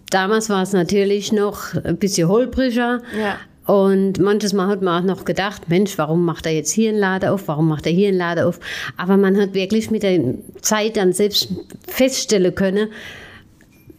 Damals 0.10 0.50
war 0.50 0.64
es 0.64 0.72
natürlich 0.72 1.34
noch 1.34 1.76
ein 1.84 1.98
bisschen 1.98 2.30
holpriger. 2.30 3.02
Ja. 3.20 3.40
Und 3.66 4.20
manches 4.20 4.54
Mal 4.54 4.68
hat 4.68 4.82
man 4.82 5.04
auch 5.04 5.08
noch 5.08 5.26
gedacht, 5.26 5.70
Mensch, 5.70 5.98
warum 5.98 6.26
macht 6.26 6.46
er 6.46 6.52
jetzt 6.52 6.72
hier 6.72 6.90
einen 6.90 7.00
Laden 7.00 7.30
auf, 7.30 7.48
warum 7.48 7.70
macht 7.70 7.86
er 7.86 7.94
hier 7.94 8.10
einen 8.10 8.18
Laden 8.18 8.44
auf? 8.46 8.60
Aber 8.98 9.16
man 9.16 9.40
hat 9.40 9.54
wirklich 9.54 9.90
mit 9.90 10.04
der 10.04 10.36
Zeit 10.62 10.98
dann 10.98 11.14
selbst 11.14 11.48
feststellen 11.88 12.54
können, 12.56 12.90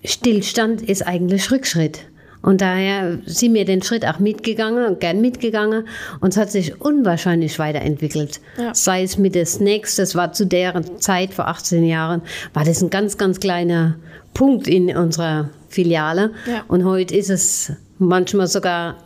Stillstand 0.05 0.83
ist 0.83 1.07
eigentlich 1.07 1.51
Rückschritt. 1.51 2.01
Und 2.43 2.61
daher 2.61 3.21
sind 3.25 3.55
wir 3.55 3.65
den 3.65 3.81
Schritt 3.81 4.07
auch 4.07 4.19
mitgegangen, 4.19 4.99
gern 4.99 5.23
mitgegangen. 5.23 5.89
Und 6.21 6.35
es 6.35 6.37
hat 6.37 6.51
sich 6.51 6.79
unwahrscheinlich 6.79 7.59
weiterentwickelt. 7.59 8.39
Ja. 8.59 8.75
Sei 8.75 9.03
es 9.03 9.17
mit 9.17 9.35
den 9.35 9.47
Snacks, 9.47 9.97
das 9.97 10.15
war 10.15 10.35
zu 10.35 10.45
deren 10.45 11.01
Zeit, 11.01 11.33
vor 11.33 11.49
18 11.49 11.85
Jahren, 11.85 12.21
war 12.53 12.65
das 12.65 12.83
ein 12.83 12.91
ganz, 12.91 13.17
ganz 13.17 13.41
kleiner 13.41 13.97
Punkt 14.35 14.69
in 14.69 14.95
unserer 14.95 15.49
Filiale. 15.71 16.33
Ja. 16.47 16.65
Und 16.69 16.85
heute 16.85 17.17
ist 17.17 17.31
es 17.31 17.73
manchmal 17.99 18.47
sogar 18.47 18.97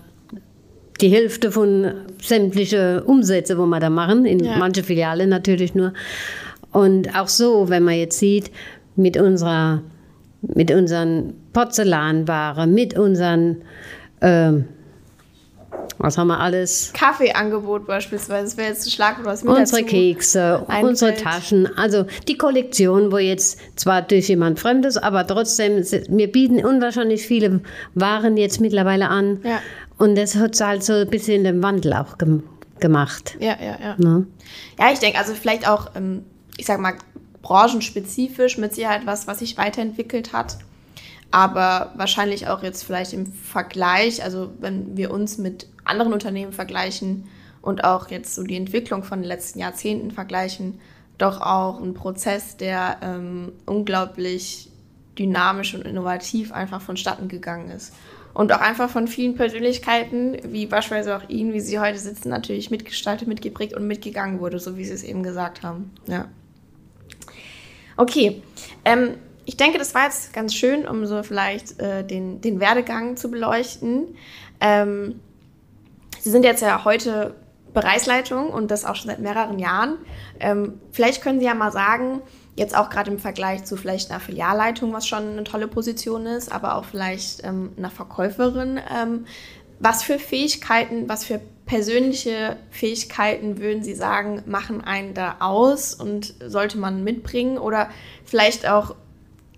die 1.01 1.09
Hälfte 1.09 1.51
von 1.53 1.93
sämtlichen 2.23 3.01
Umsätze, 3.03 3.57
wo 3.59 3.67
wir 3.67 3.81
da 3.81 3.91
machen, 3.91 4.25
in 4.27 4.45
Ja. 4.45 4.57
manche 4.59 4.83
Filialen 4.83 5.29
natürlich 5.29 5.75
nur. 5.75 5.93
Und 6.73 7.15
auch 7.17 7.29
so, 7.29 7.69
wenn 7.69 7.83
man 7.85 7.95
jetzt 7.95 8.19
sieht, 8.19 8.51
mit 8.97 9.17
unserer 9.17 9.83
mit 10.41 10.71
unseren 10.71 11.35
Porzellanwaren, 11.53 12.73
mit 12.73 12.97
unseren, 12.97 13.57
ähm, 14.21 14.67
was 15.99 16.17
haben 16.17 16.29
wir 16.29 16.39
alles? 16.39 16.93
Kaffeeangebot 16.95 17.89
beispielsweise, 17.89 18.45
das 18.45 18.57
wäre 18.57 18.69
jetzt 18.69 18.87
ein 18.87 18.91
Schlagwort, 18.91 19.27
was 19.27 19.43
mir 19.43 19.51
Unsere 19.51 19.83
Kekse, 19.83 20.61
einfällt. 20.69 20.85
unsere 20.85 21.15
Taschen, 21.17 21.69
also 21.77 22.05
die 22.29 22.39
Kollektion, 22.39 23.11
wo 23.11 23.19
jetzt 23.19 23.59
zwar 23.75 24.03
durch 24.03 24.29
jemand 24.29 24.61
Fremdes, 24.61 24.97
aber 24.97 25.27
trotzdem, 25.27 25.83
wir 26.09 26.31
bieten 26.31 26.65
unwahrscheinlich 26.65 27.27
viele 27.27 27.63
Waren 27.95 28.37
jetzt 28.37 28.61
mittlerweile 28.61 29.09
an. 29.09 29.41
Ja. 29.43 29.59
Und 29.99 30.17
das 30.17 30.37
hat 30.37 30.59
halt 30.61 30.85
so 30.85 30.93
ein 30.95 31.11
bisschen 31.11 31.45
den 31.45 31.63
Wandel 31.63 31.93
auch 31.93 32.19
gem 32.19 32.45
gemacht. 32.81 33.37
Ja, 33.41 33.57
ja, 33.61 33.77
ja. 33.81 33.97
Ne? 33.99 34.27
Ja, 34.79 34.93
ich 34.93 35.01
denke, 35.01 35.19
also 35.19 35.35
vielleicht 35.35 35.69
auch, 35.69 35.91
ähm, 35.97 36.25
ich 36.57 36.67
sag 36.67 36.79
mal, 36.79 36.95
branchenspezifisch 37.43 38.59
mit 38.59 38.75
Sicherheit 38.75 39.05
was, 39.05 39.27
was 39.27 39.41
sich 39.41 39.57
weiterentwickelt 39.57 40.33
hat. 40.33 40.59
Aber 41.31 41.93
wahrscheinlich 41.97 42.49
auch 42.49 42.63
jetzt 42.63 42.85
vielleicht 42.85 43.13
im 43.13 43.27
Vergleich, 43.33 44.23
also 44.23 44.51
wenn 44.61 44.97
wir 44.97 45.11
uns 45.11 45.39
mit 45.39 45.67
anderen 45.85 46.13
Unternehmen 46.13 46.53
vergleichen 46.53 47.25
und 47.61 47.85
auch 47.85 48.11
jetzt 48.11 48.35
so 48.35 48.45
die 48.45 48.57
Entwicklung 48.57 49.03
von 49.03 49.21
den 49.21 49.29
letzten 49.29 49.59
Jahrzehnten 49.59 50.11
vergleichen, 50.11 50.81
doch 51.19 51.41
auch 51.41 51.81
ein 51.81 51.95
Prozess, 51.95 52.57
der 52.57 52.99
ähm, 53.03 53.53
unglaublich 53.67 54.71
dynamisch 55.19 55.75
und 55.75 55.83
innovativ 55.83 56.53
einfach 56.53 56.81
vonstatten 56.81 57.29
gegangen 57.29 57.71
ist. 57.71 57.93
Und 58.39 58.53
auch 58.53 58.61
einfach 58.61 58.89
von 58.89 59.09
vielen 59.09 59.35
Persönlichkeiten, 59.35 60.37
wie 60.45 60.67
beispielsweise 60.67 61.17
auch 61.17 61.29
Ihnen, 61.29 61.53
wie 61.53 61.59
Sie 61.59 61.81
heute 61.81 61.99
sitzen, 61.99 62.29
natürlich 62.29 62.71
mitgestaltet, 62.71 63.27
mitgeprägt 63.27 63.75
und 63.75 63.89
mitgegangen 63.89 64.39
wurde, 64.39 64.61
so 64.61 64.77
wie 64.77 64.85
Sie 64.85 64.93
es 64.93 65.03
eben 65.03 65.25
gesagt 65.25 65.65
haben. 65.65 65.91
Ja. 66.07 66.29
Okay, 67.97 68.41
ähm, 68.85 69.15
ich 69.45 69.57
denke, 69.57 69.79
das 69.79 69.93
war 69.93 70.05
jetzt 70.05 70.33
ganz 70.33 70.55
schön, 70.55 70.87
um 70.87 71.05
so 71.05 71.25
vielleicht 71.25 71.81
äh, 71.81 72.05
den, 72.05 72.41
den 72.41 72.61
Werdegang 72.61 73.17
zu 73.17 73.29
beleuchten. 73.29 74.17
Ähm, 74.61 75.19
Sie 76.21 76.31
sind 76.31 76.45
jetzt 76.45 76.63
ja 76.63 76.85
heute 76.85 77.35
Bereichsleitung 77.75 78.51
und 78.51 78.71
das 78.71 78.85
auch 78.85 78.95
schon 78.95 79.09
seit 79.09 79.19
mehreren 79.19 79.59
Jahren. 79.59 79.99
Ähm, 80.39 80.81
vielleicht 80.93 81.23
können 81.23 81.41
Sie 81.41 81.47
ja 81.47 81.55
mal 81.55 81.73
sagen, 81.73 82.21
jetzt 82.59 82.77
auch 82.77 82.91
gerade 82.91 83.11
im 83.11 83.19
Vergleich 83.19 83.65
zu 83.65 83.77
vielleicht 83.77 84.11
einer 84.11 84.21
Filialleitung, 84.21 84.93
was 84.93 85.07
schon 85.07 85.33
eine 85.33 85.45
tolle 85.45 85.69
Position 85.69 86.27
ist, 86.27 86.51
aber 86.53 86.77
auch 86.77 86.85
vielleicht 86.85 87.45
ähm, 87.45 87.73
einer 87.77 87.91
Verkäuferin, 87.91 88.81
ähm, 88.95 89.27
was 89.79 90.03
für 90.03 90.19
Fähigkeiten, 90.19 91.09
was 91.09 91.25
für 91.25 91.41
persönliche 91.67 92.57
Fähigkeiten 92.71 93.59
würden 93.59 93.85
Sie 93.85 93.95
sagen, 93.95 94.43
machen 94.47 94.83
einen 94.83 95.15
da 95.15 95.37
aus 95.41 95.95
und 95.95 96.35
sollte 96.45 96.79
man 96.79 97.05
mitbringen 97.05 97.59
oder 97.59 97.91
vielleicht 98.25 98.67
auch 98.67 98.95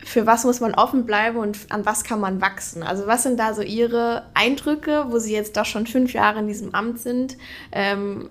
für 0.03 0.27
was 0.27 0.45
muss 0.45 0.61
man 0.61 0.75
offen 0.75 1.05
bleiben 1.05 1.39
und 1.39 1.59
an 1.69 1.85
was 1.85 2.05
kann 2.05 2.21
man 2.21 2.41
wachsen? 2.41 2.83
Also 2.83 3.07
was 3.07 3.23
sind 3.23 3.39
da 3.39 3.55
so 3.55 3.63
Ihre 3.63 4.25
Eindrücke, 4.35 5.07
wo 5.11 5.19
Sie 5.19 5.33
jetzt 5.33 5.57
doch 5.57 5.67
schon 5.67 5.87
fünf 5.87 6.13
Jahre 6.13 6.41
in 6.41 6.49
diesem 6.49 6.75
Amt 6.75 7.01
sind? 7.01 7.37
Ähm, 7.71 8.29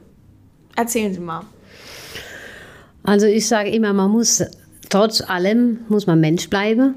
erzählen 0.75 1.13
Sie 1.13 1.19
mal. 1.19 1.45
Also 3.09 3.25
ich 3.25 3.47
sage 3.47 3.71
immer, 3.71 3.91
man 3.91 4.11
muss 4.11 4.43
trotz 4.89 5.21
allem 5.21 5.79
muss 5.89 6.05
man 6.05 6.19
Mensch 6.19 6.49
bleiben. 6.49 6.95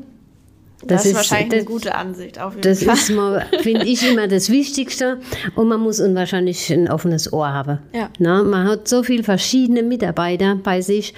Das, 0.85 1.07
ist 1.07 1.15
wahrscheinlich 1.15 1.53
eine 1.53 1.65
gute 1.65 1.95
Ansicht 1.95 2.41
auf 2.41 2.55
jeden 2.55 2.63
Das 2.63 2.83
Fall. 2.83 3.47
ist 3.47 3.63
finde 3.63 3.87
ich, 3.87 4.11
immer 4.11 4.27
das 4.27 4.51
Wichtigste. 4.51 5.21
Und 5.55 5.69
man 5.69 5.81
muss 5.81 6.01
unwahrscheinlich 6.01 6.73
ein 6.73 6.91
offenes 6.91 7.33
Ohr 7.33 7.49
haben. 7.53 7.79
Ja. 7.95 8.11
Na, 8.19 8.43
man 8.43 8.67
hat 8.67 8.89
so 8.89 9.03
viele 9.05 9.23
verschiedene 9.23 9.85
Mitarbeiter 9.85 10.57
bei 10.57 10.81
sich. 10.81 11.15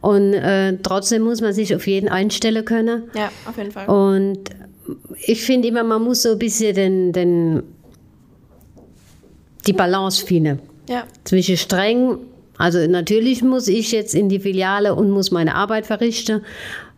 Und 0.00 0.34
äh, 0.34 0.76
trotzdem 0.82 1.22
muss 1.22 1.40
man 1.40 1.52
sich 1.52 1.74
auf 1.74 1.86
jeden 1.86 2.08
einstellen 2.08 2.64
können. 2.64 3.04
ja, 3.14 3.30
auf 3.46 3.56
jeden 3.56 3.70
Fall. 3.70 3.86
Und 3.86 4.40
ich 5.26 5.42
finde 5.44 5.68
immer, 5.68 5.84
man 5.84 6.02
muss 6.02 6.22
so 6.22 6.32
ein 6.32 6.38
bisschen 6.38 6.74
den, 6.74 7.12
den, 7.12 7.62
die 9.66 9.72
Balance 9.72 10.26
finden 10.26 10.58
Ja, 10.88 11.04
zwischen 11.22 11.56
streng, 11.56 12.18
also 12.58 12.86
natürlich 12.86 13.42
muss 13.42 13.68
ich 13.68 13.92
jetzt 13.92 14.14
in 14.14 14.28
die 14.28 14.40
Filiale 14.40 14.94
und 14.94 15.10
muss 15.10 15.30
meine 15.30 15.54
Arbeit 15.54 15.86
verrichten, 15.86 16.42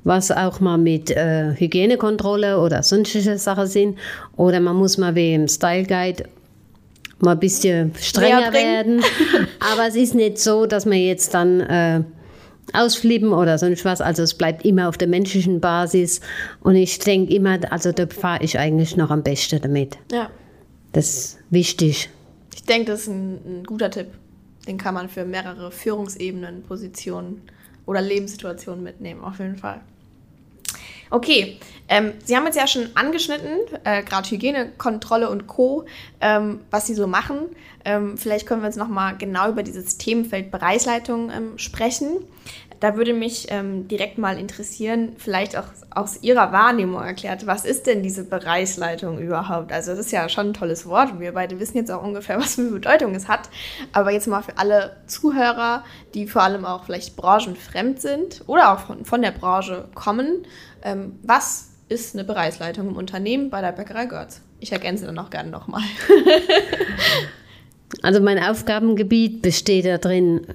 was 0.04 0.30
auch 0.30 0.60
mal 0.60 0.78
mit 0.78 1.10
äh, 1.10 1.54
Hygienekontrolle 1.56 2.60
oder 2.60 2.82
sonstige 2.82 3.38
Sachen 3.38 3.66
sind. 3.66 3.98
Oder 4.36 4.60
man 4.60 4.76
muss 4.76 4.98
mal 4.98 5.14
wie 5.14 5.34
im 5.34 5.48
Style 5.48 5.84
Guide 5.84 6.24
mal 7.18 7.32
ein 7.32 7.40
bisschen 7.40 7.92
strenger 7.98 8.52
werden. 8.52 9.02
Aber 9.72 9.88
es 9.88 9.96
ist 9.96 10.14
nicht 10.14 10.38
so, 10.38 10.66
dass 10.66 10.86
man 10.86 10.98
jetzt 10.98 11.34
dann 11.34 11.60
äh, 11.60 12.02
ausflippen 12.72 13.32
oder 13.32 13.58
sonst 13.58 13.84
was. 13.84 14.00
Also 14.00 14.22
es 14.22 14.34
bleibt 14.34 14.64
immer 14.64 14.88
auf 14.88 14.98
der 14.98 15.08
menschlichen 15.08 15.60
Basis. 15.60 16.20
Und 16.60 16.76
ich 16.76 16.98
denke 16.98 17.34
immer, 17.34 17.58
also 17.70 17.92
da 17.92 18.06
fahre 18.06 18.44
ich 18.44 18.58
eigentlich 18.58 18.96
noch 18.96 19.10
am 19.10 19.22
besten 19.22 19.60
damit. 19.60 19.96
ja. 20.12 20.30
Das 20.92 21.10
ist 21.10 21.38
wichtig. 21.50 22.08
Ich 22.54 22.62
denke, 22.62 22.92
das 22.92 23.02
ist 23.02 23.08
ein, 23.08 23.34
ein 23.44 23.64
guter 23.64 23.90
Tipp. 23.90 24.06
Den 24.66 24.78
kann 24.78 24.94
man 24.94 25.08
für 25.08 25.24
mehrere 25.24 25.70
Führungsebenen, 25.70 26.62
Positionen 26.62 27.42
oder 27.86 28.00
Lebenssituationen 28.00 28.82
mitnehmen, 28.82 29.22
auf 29.22 29.38
jeden 29.38 29.56
Fall. 29.56 29.80
Okay, 31.08 31.58
ähm, 31.88 32.14
Sie 32.24 32.36
haben 32.36 32.46
jetzt 32.46 32.56
ja 32.56 32.66
schon 32.66 32.88
angeschnitten, 32.94 33.58
äh, 33.84 34.02
gerade 34.02 34.28
Hygienekontrolle 34.28 35.30
und 35.30 35.46
Co., 35.46 35.84
ähm, 36.20 36.60
was 36.70 36.88
Sie 36.88 36.94
so 36.94 37.06
machen. 37.06 37.38
Ähm, 37.84 38.18
vielleicht 38.18 38.46
können 38.46 38.62
wir 38.62 38.66
jetzt 38.66 38.76
nochmal 38.76 39.16
genau 39.16 39.50
über 39.50 39.62
dieses 39.62 39.98
Themenfeld 39.98 40.50
Bereichsleitung 40.50 41.30
ähm, 41.30 41.58
sprechen. 41.58 42.24
Da 42.80 42.96
würde 42.96 43.14
mich 43.14 43.46
ähm, 43.50 43.88
direkt 43.88 44.18
mal 44.18 44.38
interessieren, 44.38 45.12
vielleicht 45.16 45.56
auch 45.56 45.64
aus 45.90 46.22
Ihrer 46.22 46.52
Wahrnehmung 46.52 47.02
erklärt, 47.02 47.46
was 47.46 47.64
ist 47.64 47.86
denn 47.86 48.02
diese 48.02 48.24
Bereichsleitung 48.24 49.18
überhaupt? 49.18 49.72
Also 49.72 49.92
das 49.92 50.00
ist 50.00 50.12
ja 50.12 50.28
schon 50.28 50.48
ein 50.48 50.54
tolles 50.54 50.86
Wort 50.86 51.12
und 51.12 51.20
wir 51.20 51.32
beide 51.32 51.58
wissen 51.58 51.76
jetzt 51.76 51.90
auch 51.90 52.02
ungefähr, 52.02 52.38
was 52.40 52.56
für 52.56 52.62
eine 52.62 52.70
Bedeutung 52.70 53.14
es 53.14 53.28
hat. 53.28 53.48
Aber 53.92 54.10
jetzt 54.10 54.26
mal 54.26 54.42
für 54.42 54.58
alle 54.58 54.96
Zuhörer, 55.06 55.84
die 56.14 56.26
vor 56.26 56.42
allem 56.42 56.64
auch 56.64 56.84
vielleicht 56.84 57.16
branchenfremd 57.16 58.00
sind 58.00 58.42
oder 58.46 58.72
auch 58.72 58.80
von, 58.80 59.04
von 59.04 59.22
der 59.22 59.32
Branche 59.32 59.88
kommen, 59.94 60.46
ähm, 60.82 61.18
was 61.22 61.70
ist 61.88 62.14
eine 62.14 62.24
Bereichsleitung 62.24 62.88
im 62.88 62.96
Unternehmen 62.96 63.50
bei 63.50 63.60
der 63.60 63.72
Bäckerei 63.72 64.06
Görz? 64.06 64.40
Ich 64.60 64.72
ergänze 64.72 65.06
dann 65.06 65.18
auch 65.18 65.30
gerne 65.30 65.50
nochmal. 65.50 65.82
Also 68.02 68.20
mein 68.20 68.38
Aufgabengebiet 68.38 69.42
besteht 69.42 69.86
darin, 69.86 70.46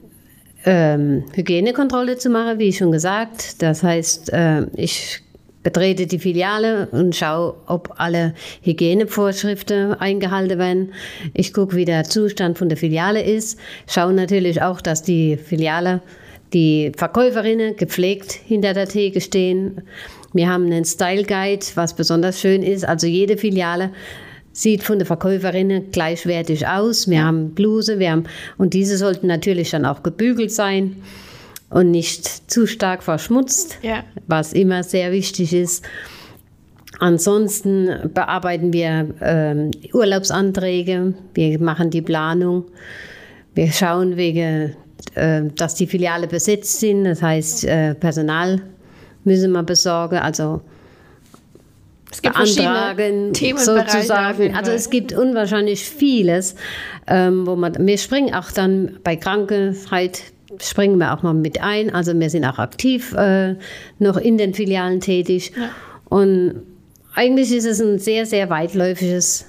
ähm, 0.66 1.24
Hygienekontrolle 1.34 2.18
zu 2.18 2.30
machen, 2.30 2.60
wie 2.60 2.74
schon 2.74 2.92
gesagt. 2.92 3.62
Das 3.62 3.84
heißt, 3.84 4.32
äh, 4.34 4.66
ich 4.76 5.22
betrete 5.64 6.08
die 6.08 6.20
Filiale 6.20 6.88
und 6.92 7.16
schaue, 7.16 7.56
ob 7.68 7.94
alle 7.98 8.34
Hygienevorschriften 8.64 9.94
eingehalten 9.94 10.58
werden. 10.58 10.94
Ich 11.34 11.54
gucke, 11.54 11.76
wie 11.76 11.86
der 11.86 12.04
Zustand 12.04 12.58
von 12.58 12.70
der 12.70 12.78
Filiale 12.78 13.22
ist. 13.22 13.60
Schaue 13.88 14.14
natürlich 14.14 14.62
auch, 14.62 14.82
dass 14.82 15.04
die 15.04 15.38
Filiale, 15.38 16.02
die 16.54 16.92
Verkäuferinnen 16.96 17.76
gepflegt 17.76 18.32
hinter 18.32 18.74
der 18.74 18.88
Theke 18.88 19.22
stehen. 19.22 19.82
Wir 20.34 20.50
haben 20.50 20.66
einen 20.66 20.86
Style 20.86 21.24
Guide, 21.24 21.66
was 21.76 21.96
besonders 21.96 22.40
schön 22.40 22.64
ist. 22.64 22.86
Also 22.86 23.08
jede 23.08 23.38
Filiale 23.38 23.92
sieht 24.54 24.84
von 24.84 25.00
der 25.00 25.06
Verkäuferinnen 25.06 25.92
gleichwertig 25.92 26.68
aus. 26.68 27.10
Wir 27.10 27.24
haben 27.24 27.52
Bluse, 27.52 28.00
wir 28.00 28.12
haben, 28.12 28.26
und 28.58 28.74
diese 28.74 28.98
sollten 28.98 29.28
natürlich 29.28 29.72
dann 29.72 29.86
auch 29.86 30.04
gebügelt 30.04 30.52
sein 30.52 30.98
und 31.70 31.92
nicht 31.92 32.52
zu 32.52 32.68
stark 32.68 33.02
verschmutzt, 33.02 33.78
Ja. 33.82 34.04
was 34.28 34.54
immer 34.54 34.84
sehr 34.84 35.12
wichtig 35.12 35.54
ist. 35.54 35.86
Ansonsten 37.00 38.12
bearbeiten 38.14 38.74
wir 38.74 39.16
ähm, 39.22 39.72
Urlaubsanträge, 39.94 41.14
wir 41.34 41.60
machen 41.60 41.90
die 41.90 42.02
Planung, 42.02 42.66
wir 43.56 43.72
schauen 43.72 44.18
wegen, 44.18 44.76
äh, 45.16 45.42
dass 45.56 45.76
die 45.76 45.88
Filiale 45.88 46.28
besetzt 46.28 46.80
sind, 46.80 47.06
das 47.06 47.22
heißt 47.22 47.66
äh, 47.66 47.96
Personal 47.96 48.62
müssen 49.24 49.52
wir 49.52 49.64
besorgen, 49.64 50.18
also 50.18 50.62
Es 52.12 52.22
gibt 52.22 52.36
beantragen, 52.36 53.34
sozusagen. 53.34 54.56
Also 54.56 54.72
es 54.72 54.90
gibt 54.90 55.14
unwahrscheinlich 55.14 55.86
vieles, 55.86 56.56
ähm, 57.08 57.48
wo 57.48 57.56
man, 57.56 57.76
wir 57.88 57.98
springen 57.98 58.34
auch 58.34 58.52
dann 58.52 59.00
bei 59.04 59.16
Krankheit, 59.16 60.22
springen 60.60 60.98
wir 60.98 61.14
auch 61.14 61.24
mal 61.24 61.34
mit 61.34 61.62
ein. 61.62 61.94
Also 61.94 62.18
wir 62.20 62.30
sind 62.30 62.44
auch 62.44 62.60
aktiv 62.60 63.14
äh, 63.14 63.56
noch 64.00 64.18
in 64.18 64.38
den 64.38 64.54
Filialen 64.54 65.00
tätig. 65.00 65.54
Ja. 65.56 65.70
Und 66.10 66.64
eigentlich 67.16 67.54
ist 67.54 67.66
es 67.66 67.80
ein 67.80 67.98
sehr, 67.98 68.26
sehr 68.26 68.50
weitläufiges 68.50 69.46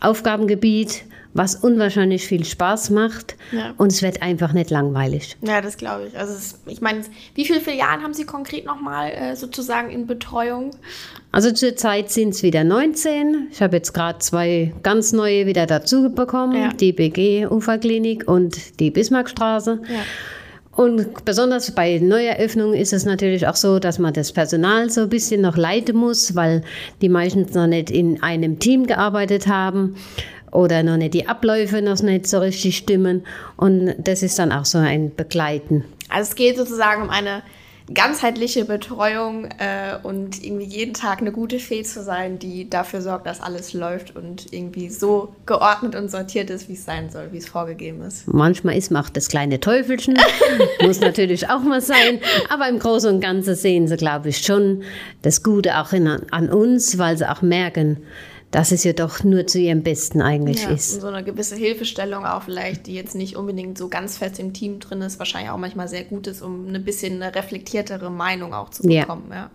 Aufgabengebiet, 0.00 1.04
was 1.34 1.56
unwahrscheinlich 1.56 2.26
viel 2.26 2.44
Spaß 2.44 2.90
macht. 2.90 3.36
Ja. 3.50 3.74
Und 3.76 3.92
es 3.92 4.02
wird 4.02 4.22
einfach 4.22 4.52
nicht 4.52 4.70
langweilig. 4.70 5.36
Ja, 5.42 5.60
das 5.60 5.76
glaube 5.76 6.06
ich. 6.06 6.16
Also 6.16 6.32
es, 6.32 6.60
ich 6.66 6.80
meine, 6.80 7.02
wie 7.34 7.44
viele 7.44 7.60
Filialen 7.60 8.02
haben 8.02 8.14
Sie 8.14 8.24
konkret 8.24 8.64
nochmal 8.64 9.10
äh, 9.10 9.36
sozusagen 9.36 9.90
in 9.90 10.06
Betreuung? 10.06 10.70
Also 11.32 11.50
zurzeit 11.50 12.10
sind 12.10 12.30
es 12.30 12.44
wieder 12.44 12.62
19. 12.62 13.48
Ich 13.50 13.60
habe 13.60 13.76
jetzt 13.76 13.92
gerade 13.92 14.20
zwei 14.20 14.72
ganz 14.84 15.12
neue 15.12 15.46
wieder 15.46 15.66
dazu 15.66 16.10
bekommen. 16.10 16.56
Ja. 16.56 16.68
Die 16.68 16.92
BG 16.92 17.46
Uferklinik 17.48 18.28
und 18.28 18.78
die 18.78 18.92
Bismarckstraße. 18.92 19.80
Ja. 19.88 20.00
Und 20.76 21.24
besonders 21.24 21.72
bei 21.72 21.98
Neueröffnungen 21.98 22.74
ist 22.74 22.92
es 22.92 23.04
natürlich 23.04 23.46
auch 23.46 23.54
so, 23.54 23.78
dass 23.78 24.00
man 24.00 24.12
das 24.12 24.32
Personal 24.32 24.90
so 24.90 25.02
ein 25.02 25.08
bisschen 25.08 25.40
noch 25.40 25.56
leiten 25.56 25.96
muss, 25.96 26.34
weil 26.34 26.62
die 27.00 27.08
meistens 27.08 27.54
noch 27.54 27.68
nicht 27.68 27.90
in 27.90 28.22
einem 28.24 28.58
Team 28.58 28.86
gearbeitet 28.86 29.46
haben 29.46 29.94
oder 30.54 30.82
noch 30.82 30.96
nicht 30.96 31.14
die 31.14 31.28
Abläufe 31.28 31.82
noch 31.82 32.00
nicht 32.02 32.26
so 32.26 32.38
richtig 32.38 32.76
stimmen. 32.76 33.26
Und 33.56 33.94
das 33.98 34.22
ist 34.22 34.38
dann 34.38 34.52
auch 34.52 34.64
so 34.64 34.78
ein 34.78 35.14
Begleiten. 35.14 35.84
Also 36.08 36.30
es 36.30 36.36
geht 36.36 36.56
sozusagen 36.56 37.02
um 37.02 37.10
eine 37.10 37.42
ganzheitliche 37.92 38.64
Betreuung 38.64 39.44
äh, 39.58 39.98
und 40.02 40.42
irgendwie 40.42 40.64
jeden 40.64 40.94
Tag 40.94 41.20
eine 41.20 41.32
gute 41.32 41.58
Fee 41.58 41.82
zu 41.82 42.02
sein, 42.02 42.38
die 42.38 42.70
dafür 42.70 43.02
sorgt, 43.02 43.26
dass 43.26 43.42
alles 43.42 43.74
läuft 43.74 44.16
und 44.16 44.52
irgendwie 44.52 44.88
so 44.88 45.34
geordnet 45.44 45.94
und 45.94 46.10
sortiert 46.10 46.48
ist, 46.48 46.68
wie 46.70 46.74
es 46.74 46.84
sein 46.86 47.10
soll, 47.10 47.28
wie 47.32 47.38
es 47.38 47.46
vorgegeben 47.46 48.00
ist. 48.00 48.26
Manchmal 48.26 48.78
ist 48.78 48.90
man 48.90 49.04
auch 49.04 49.10
das 49.10 49.28
kleine 49.28 49.60
Teufelchen, 49.60 50.18
muss 50.82 51.00
natürlich 51.00 51.50
auch 51.50 51.60
mal 51.60 51.82
sein, 51.82 52.20
aber 52.48 52.68
im 52.70 52.78
Großen 52.78 53.16
und 53.16 53.20
Ganzen 53.20 53.54
sehen 53.54 53.86
sie, 53.86 53.98
glaube 53.98 54.30
ich, 54.30 54.38
schon 54.38 54.82
das 55.20 55.42
Gute 55.42 55.78
auch 55.78 55.92
in, 55.92 56.08
an 56.08 56.48
uns, 56.48 56.96
weil 56.96 57.18
sie 57.18 57.30
auch 57.30 57.42
merken, 57.42 57.98
dass 58.54 58.70
es 58.70 58.84
ja 58.84 58.92
doch 58.92 59.24
nur 59.24 59.48
zu 59.48 59.58
ihrem 59.58 59.82
Besten 59.82 60.22
eigentlich 60.22 60.62
ja, 60.62 60.70
ist. 60.70 61.00
So 61.00 61.08
eine 61.08 61.24
gewisse 61.24 61.56
Hilfestellung 61.56 62.24
auch 62.24 62.44
vielleicht, 62.44 62.86
die 62.86 62.94
jetzt 62.94 63.16
nicht 63.16 63.34
unbedingt 63.34 63.76
so 63.76 63.88
ganz 63.88 64.16
fest 64.16 64.38
im 64.38 64.52
Team 64.52 64.78
drin 64.78 65.02
ist, 65.02 65.18
wahrscheinlich 65.18 65.50
auch 65.50 65.58
manchmal 65.58 65.88
sehr 65.88 66.04
gut 66.04 66.28
ist, 66.28 66.40
um 66.40 66.72
ein 66.72 66.84
bisschen 66.84 67.20
eine 67.20 67.34
reflektiertere 67.34 68.12
Meinung 68.12 68.54
auch 68.54 68.70
zu 68.70 68.84
bekommen. 68.84 69.26
Ja. 69.30 69.36
ja. 69.36 69.50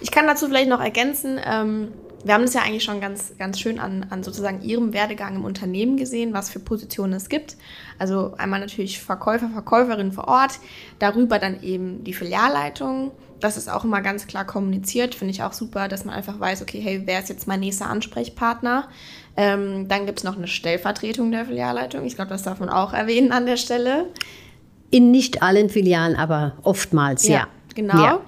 Ich 0.00 0.10
kann 0.10 0.26
dazu 0.26 0.48
vielleicht 0.48 0.68
noch 0.68 0.80
ergänzen, 0.80 1.38
ähm, 1.44 1.92
wir 2.24 2.34
haben 2.34 2.42
das 2.42 2.54
ja 2.54 2.62
eigentlich 2.62 2.84
schon 2.84 3.00
ganz, 3.00 3.32
ganz 3.38 3.58
schön 3.58 3.78
an, 3.78 4.06
an 4.10 4.22
sozusagen 4.22 4.62
Ihrem 4.62 4.92
Werdegang 4.92 5.36
im 5.36 5.44
Unternehmen 5.44 5.96
gesehen, 5.96 6.32
was 6.32 6.50
für 6.50 6.60
Positionen 6.60 7.14
es 7.14 7.28
gibt. 7.28 7.56
Also 7.98 8.34
einmal 8.36 8.60
natürlich 8.60 9.00
Verkäufer, 9.00 9.48
Verkäuferin 9.48 10.12
vor 10.12 10.28
Ort, 10.28 10.58
darüber 10.98 11.38
dann 11.38 11.62
eben 11.62 12.04
die 12.04 12.12
Filialleitung, 12.12 13.12
das 13.40 13.56
ist 13.56 13.70
auch 13.70 13.84
immer 13.84 14.02
ganz 14.02 14.26
klar 14.26 14.44
kommuniziert. 14.44 15.14
Finde 15.14 15.32
ich 15.32 15.42
auch 15.42 15.52
super, 15.52 15.88
dass 15.88 16.04
man 16.04 16.14
einfach 16.14 16.38
weiß, 16.38 16.62
okay, 16.62 16.80
hey, 16.80 17.02
wer 17.06 17.20
ist 17.20 17.28
jetzt 17.28 17.46
mein 17.46 17.60
nächster 17.60 17.88
Ansprechpartner? 17.88 18.88
Ähm, 19.36 19.88
dann 19.88 20.06
gibt 20.06 20.18
es 20.18 20.24
noch 20.24 20.36
eine 20.36 20.46
Stellvertretung 20.46 21.30
der 21.30 21.46
Filialleitung. 21.46 22.04
Ich 22.04 22.16
glaube, 22.16 22.30
das 22.30 22.42
darf 22.42 22.60
man 22.60 22.68
auch 22.68 22.92
erwähnen 22.92 23.32
an 23.32 23.46
der 23.46 23.56
Stelle. 23.56 24.06
In 24.90 25.10
nicht 25.10 25.42
allen 25.42 25.70
Filialen, 25.70 26.16
aber 26.16 26.58
oftmals, 26.62 27.26
ja. 27.26 27.34
ja. 27.34 27.48
Genau. 27.74 28.04
Ja. 28.04 28.20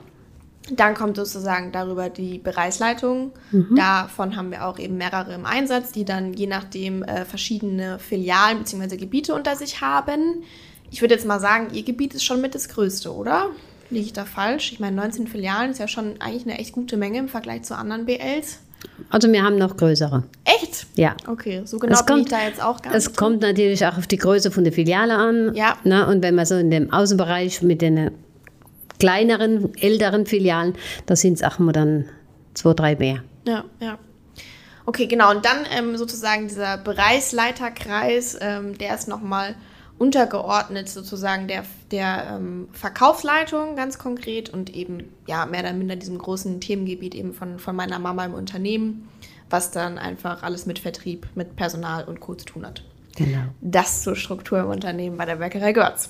Dann 0.70 0.94
kommt 0.94 1.16
sozusagen 1.16 1.72
darüber 1.72 2.08
die 2.08 2.38
Bereichsleitung. 2.38 3.32
Mhm. 3.50 3.74
Davon 3.74 4.36
haben 4.36 4.50
wir 4.50 4.66
auch 4.66 4.78
eben 4.78 4.96
mehrere 4.96 5.34
im 5.34 5.44
Einsatz, 5.44 5.90
die 5.92 6.04
dann 6.04 6.34
je 6.34 6.46
nachdem 6.46 7.02
äh, 7.02 7.24
verschiedene 7.24 7.98
Filialen 7.98 8.58
bzw. 8.58 8.96
Gebiete 8.96 9.34
unter 9.34 9.56
sich 9.56 9.80
haben. 9.80 10.44
Ich 10.90 11.00
würde 11.00 11.14
jetzt 11.14 11.26
mal 11.26 11.40
sagen, 11.40 11.68
Ihr 11.72 11.82
Gebiet 11.82 12.14
ist 12.14 12.24
schon 12.24 12.40
mit 12.40 12.54
das 12.54 12.68
größte, 12.68 13.12
oder? 13.12 13.46
Liege 13.90 14.06
ich 14.06 14.12
da 14.12 14.24
falsch? 14.24 14.72
Ich 14.72 14.80
meine, 14.80 14.96
19 14.96 15.26
Filialen 15.26 15.72
ist 15.72 15.78
ja 15.78 15.88
schon 15.88 16.20
eigentlich 16.20 16.44
eine 16.44 16.58
echt 16.58 16.72
gute 16.72 16.96
Menge 16.96 17.18
im 17.18 17.28
Vergleich 17.28 17.62
zu 17.62 17.76
anderen 17.76 18.06
BLs. 18.06 18.58
Also 19.10 19.30
wir 19.30 19.42
haben 19.42 19.56
noch 19.56 19.76
größere. 19.76 20.24
Echt? 20.44 20.86
Ja. 20.94 21.16
Okay, 21.26 21.62
so 21.64 21.78
genau 21.78 21.94
es 21.94 22.06
bin 22.06 22.18
ich 22.18 22.28
da 22.28 22.42
jetzt 22.42 22.62
auch 22.62 22.80
gar 22.82 22.94
Es 22.94 23.06
nicht 23.06 23.16
kommt 23.16 23.42
natürlich 23.42 23.84
auch 23.86 23.98
auf 23.98 24.06
die 24.06 24.16
Größe 24.16 24.50
von 24.50 24.64
der 24.64 24.72
Filiale 24.72 25.14
an. 25.14 25.54
Ja. 25.54 25.76
Ne? 25.84 26.06
Und 26.06 26.22
wenn 26.22 26.34
man 26.34 26.46
so 26.46 26.56
in 26.56 26.70
dem 26.70 26.92
Außenbereich 26.92 27.62
mit 27.62 27.82
den 27.82 28.10
kleineren, 28.98 29.74
älteren 29.76 30.26
Filialen, 30.26 30.74
da 31.06 31.16
sind 31.16 31.34
es 31.34 31.42
auch 31.42 31.58
mal 31.58 31.72
dann 31.72 32.06
zwei, 32.54 32.74
drei 32.74 32.96
mehr. 32.96 33.22
Ja, 33.46 33.64
ja. 33.80 33.98
Okay, 34.84 35.06
genau. 35.06 35.30
Und 35.30 35.44
dann 35.44 35.64
ähm, 35.70 35.96
sozusagen 35.96 36.48
dieser 36.48 36.76
Bereichsleiterkreis, 36.76 38.36
ähm, 38.40 38.76
der 38.78 38.94
ist 38.94 39.08
nochmal 39.08 39.54
untergeordnet 39.98 40.88
sozusagen 40.88 41.46
der, 41.46 41.64
der 41.92 42.34
ähm, 42.34 42.68
Verkaufsleitung 42.72 43.76
ganz 43.76 43.98
konkret 43.98 44.50
und 44.50 44.74
eben 44.74 45.12
ja 45.28 45.46
mehr 45.46 45.60
oder 45.60 45.72
minder 45.72 45.94
diesem 45.94 46.18
großen 46.18 46.60
Themengebiet 46.60 47.14
eben 47.14 47.32
von, 47.32 47.60
von 47.60 47.76
meiner 47.76 48.00
Mama 48.00 48.24
im 48.24 48.34
Unternehmen, 48.34 49.08
was 49.48 49.70
dann 49.70 49.98
einfach 49.98 50.42
alles 50.42 50.66
mit 50.66 50.80
Vertrieb, 50.80 51.28
mit 51.36 51.54
Personal 51.54 52.04
und 52.04 52.18
Co. 52.18 52.34
zu 52.34 52.46
tun 52.46 52.66
hat. 52.66 52.82
Genau. 53.16 53.42
Das 53.60 54.02
zur 54.02 54.16
Struktur 54.16 54.58
im 54.60 54.70
Unternehmen 54.70 55.16
bei 55.16 55.26
der 55.26 55.36
Bäckerei 55.36 55.72
Görz. 55.72 56.08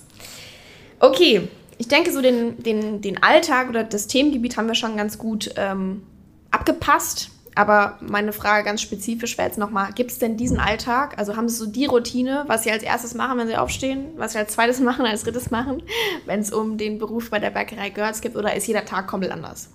Okay, 1.01 1.49
ich 1.79 1.89
denke, 1.89 2.13
so 2.13 2.23
den, 2.23 2.63
den, 2.63 3.01
den 3.01 3.23
Alltag 3.23 3.69
oder 3.69 3.85
das 3.85 4.07
Themengebiet 4.07 4.57
haben 4.57 4.69
wir 4.69 4.75
schon 4.75 4.97
ganz 4.97 5.19
gut 5.19 5.51
ähm, 5.57 6.03
abgepasst. 6.51 7.31
Aber 7.55 7.99
meine 8.01 8.33
Frage 8.33 8.65
ganz 8.65 8.81
spezifisch 8.81 9.37
wäre 9.37 9.49
jetzt 9.49 9.59
nochmal, 9.59 9.93
gibt 9.93 10.11
es 10.11 10.19
denn 10.19 10.39
diesen 10.39 10.59
Alltag? 10.59 11.19
Also 11.19 11.37
haben 11.37 11.51
Sie 11.51 11.57
so 11.57 11.67
die 11.67 11.85
Routine, 11.85 12.45
was 12.47 12.63
Sie 12.63 12.71
als 12.71 12.83
erstes 12.83 13.15
machen, 13.15 13.39
wenn 13.39 13.47
Sie 13.47 13.57
aufstehen, 13.57 14.07
was 14.17 14.33
Sie 14.33 14.39
als 14.39 14.53
zweites 14.53 14.81
machen, 14.81 15.05
als 15.05 15.25
drittes 15.25 15.51
machen, 15.51 15.83
wenn 16.25 16.41
es 16.41 16.51
um 16.51 16.79
den 16.79 16.99
Beruf 16.99 17.31
bei 17.31 17.39
der 17.39 17.51
Bäckerei 17.51 17.91
Görz 17.91 18.23
geht 18.23 18.37
oder 18.37 18.55
ist 18.57 18.67
jeder 18.67 18.87
Tag 18.87 19.07
komplett 19.07 19.33
anders? 19.33 19.69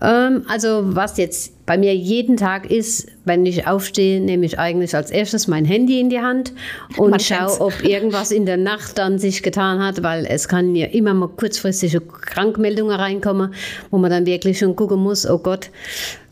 Ähm, 0.00 0.44
also 0.48 0.80
was 0.96 1.16
jetzt 1.18 1.64
bei 1.66 1.78
mir 1.78 1.94
jeden 1.94 2.36
Tag 2.36 2.70
ist, 2.70 3.06
wenn 3.24 3.46
ich 3.46 3.66
aufstehe, 3.66 4.20
nehme 4.20 4.44
ich 4.44 4.58
eigentlich 4.58 4.94
als 4.94 5.10
erstes 5.10 5.46
mein 5.48 5.64
Handy 5.64 6.00
in 6.00 6.10
die 6.10 6.20
Hand 6.20 6.52
und 6.98 7.22
schaue, 7.22 7.60
ob 7.60 7.82
irgendwas 7.82 8.30
in 8.30 8.44
der 8.44 8.56
Nacht 8.56 8.98
dann 8.98 9.18
sich 9.18 9.42
getan 9.42 9.82
hat, 9.82 10.02
weil 10.02 10.26
es 10.26 10.48
kann 10.48 10.74
ja 10.74 10.86
immer 10.86 11.14
mal 11.14 11.28
kurzfristige 11.28 12.00
Krankmeldungen 12.00 12.94
reinkommen, 12.94 13.54
wo 13.90 13.98
man 13.98 14.10
dann 14.10 14.26
wirklich 14.26 14.58
schon 14.58 14.76
gucken 14.76 15.00
muss, 15.00 15.28
oh 15.28 15.38
Gott, 15.38 15.70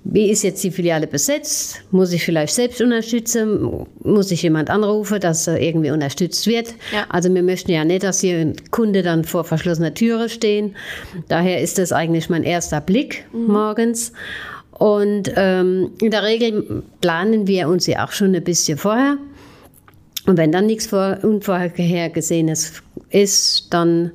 wie 0.05 0.31
ist 0.31 0.43
jetzt 0.43 0.63
die 0.65 0.73
Filiale 0.73 1.07
besetzt? 1.07 1.81
Muss 1.93 2.13
ich 2.13 2.25
vielleicht 2.25 2.55
selbst 2.55 2.81
unterstützen? 2.81 3.87
Muss 4.03 4.31
ich 4.33 4.43
jemand 4.43 4.69
anrufen, 4.69 5.21
dass 5.21 5.47
er 5.47 5.61
irgendwie 5.61 5.93
unterstützt 5.93 6.47
wird? 6.47 6.75
Ja. 6.93 7.07
Also 7.09 7.33
wir 7.33 7.43
möchten 7.43 7.71
ja 7.71 7.85
nicht, 7.85 8.03
dass 8.03 8.21
hier 8.21 8.53
Kunde 8.73 9.03
dann 9.03 9.25
vor 9.25 9.45
verschlossener 9.45 9.95
Türe 9.95 10.29
stehen. 10.29 10.75
Daher 11.29 11.61
ist 11.61 11.79
das 11.79 11.93
eigentlich 11.93 12.29
mein 12.29 12.43
erster 12.43 12.81
Blick 12.81 13.25
mhm. 13.33 13.47
morgens. 13.53 14.13
Und 14.73 15.33
ähm, 15.37 15.93
in 16.01 16.11
der 16.11 16.25
Regel 16.25 16.83
planen 17.01 17.47
wir 17.47 17.69
uns 17.69 17.87
ja 17.87 18.05
auch 18.05 18.11
schon 18.11 18.35
ein 18.35 18.43
bisschen 18.43 18.79
vorher. 18.79 19.19
Und 20.27 20.37
wenn 20.37 20.51
dann 20.51 20.67
nichts 20.67 20.87
vor, 20.87 21.19
Unvorhergesehenes 21.23 22.83
ist, 23.11 23.73
dann 23.73 24.11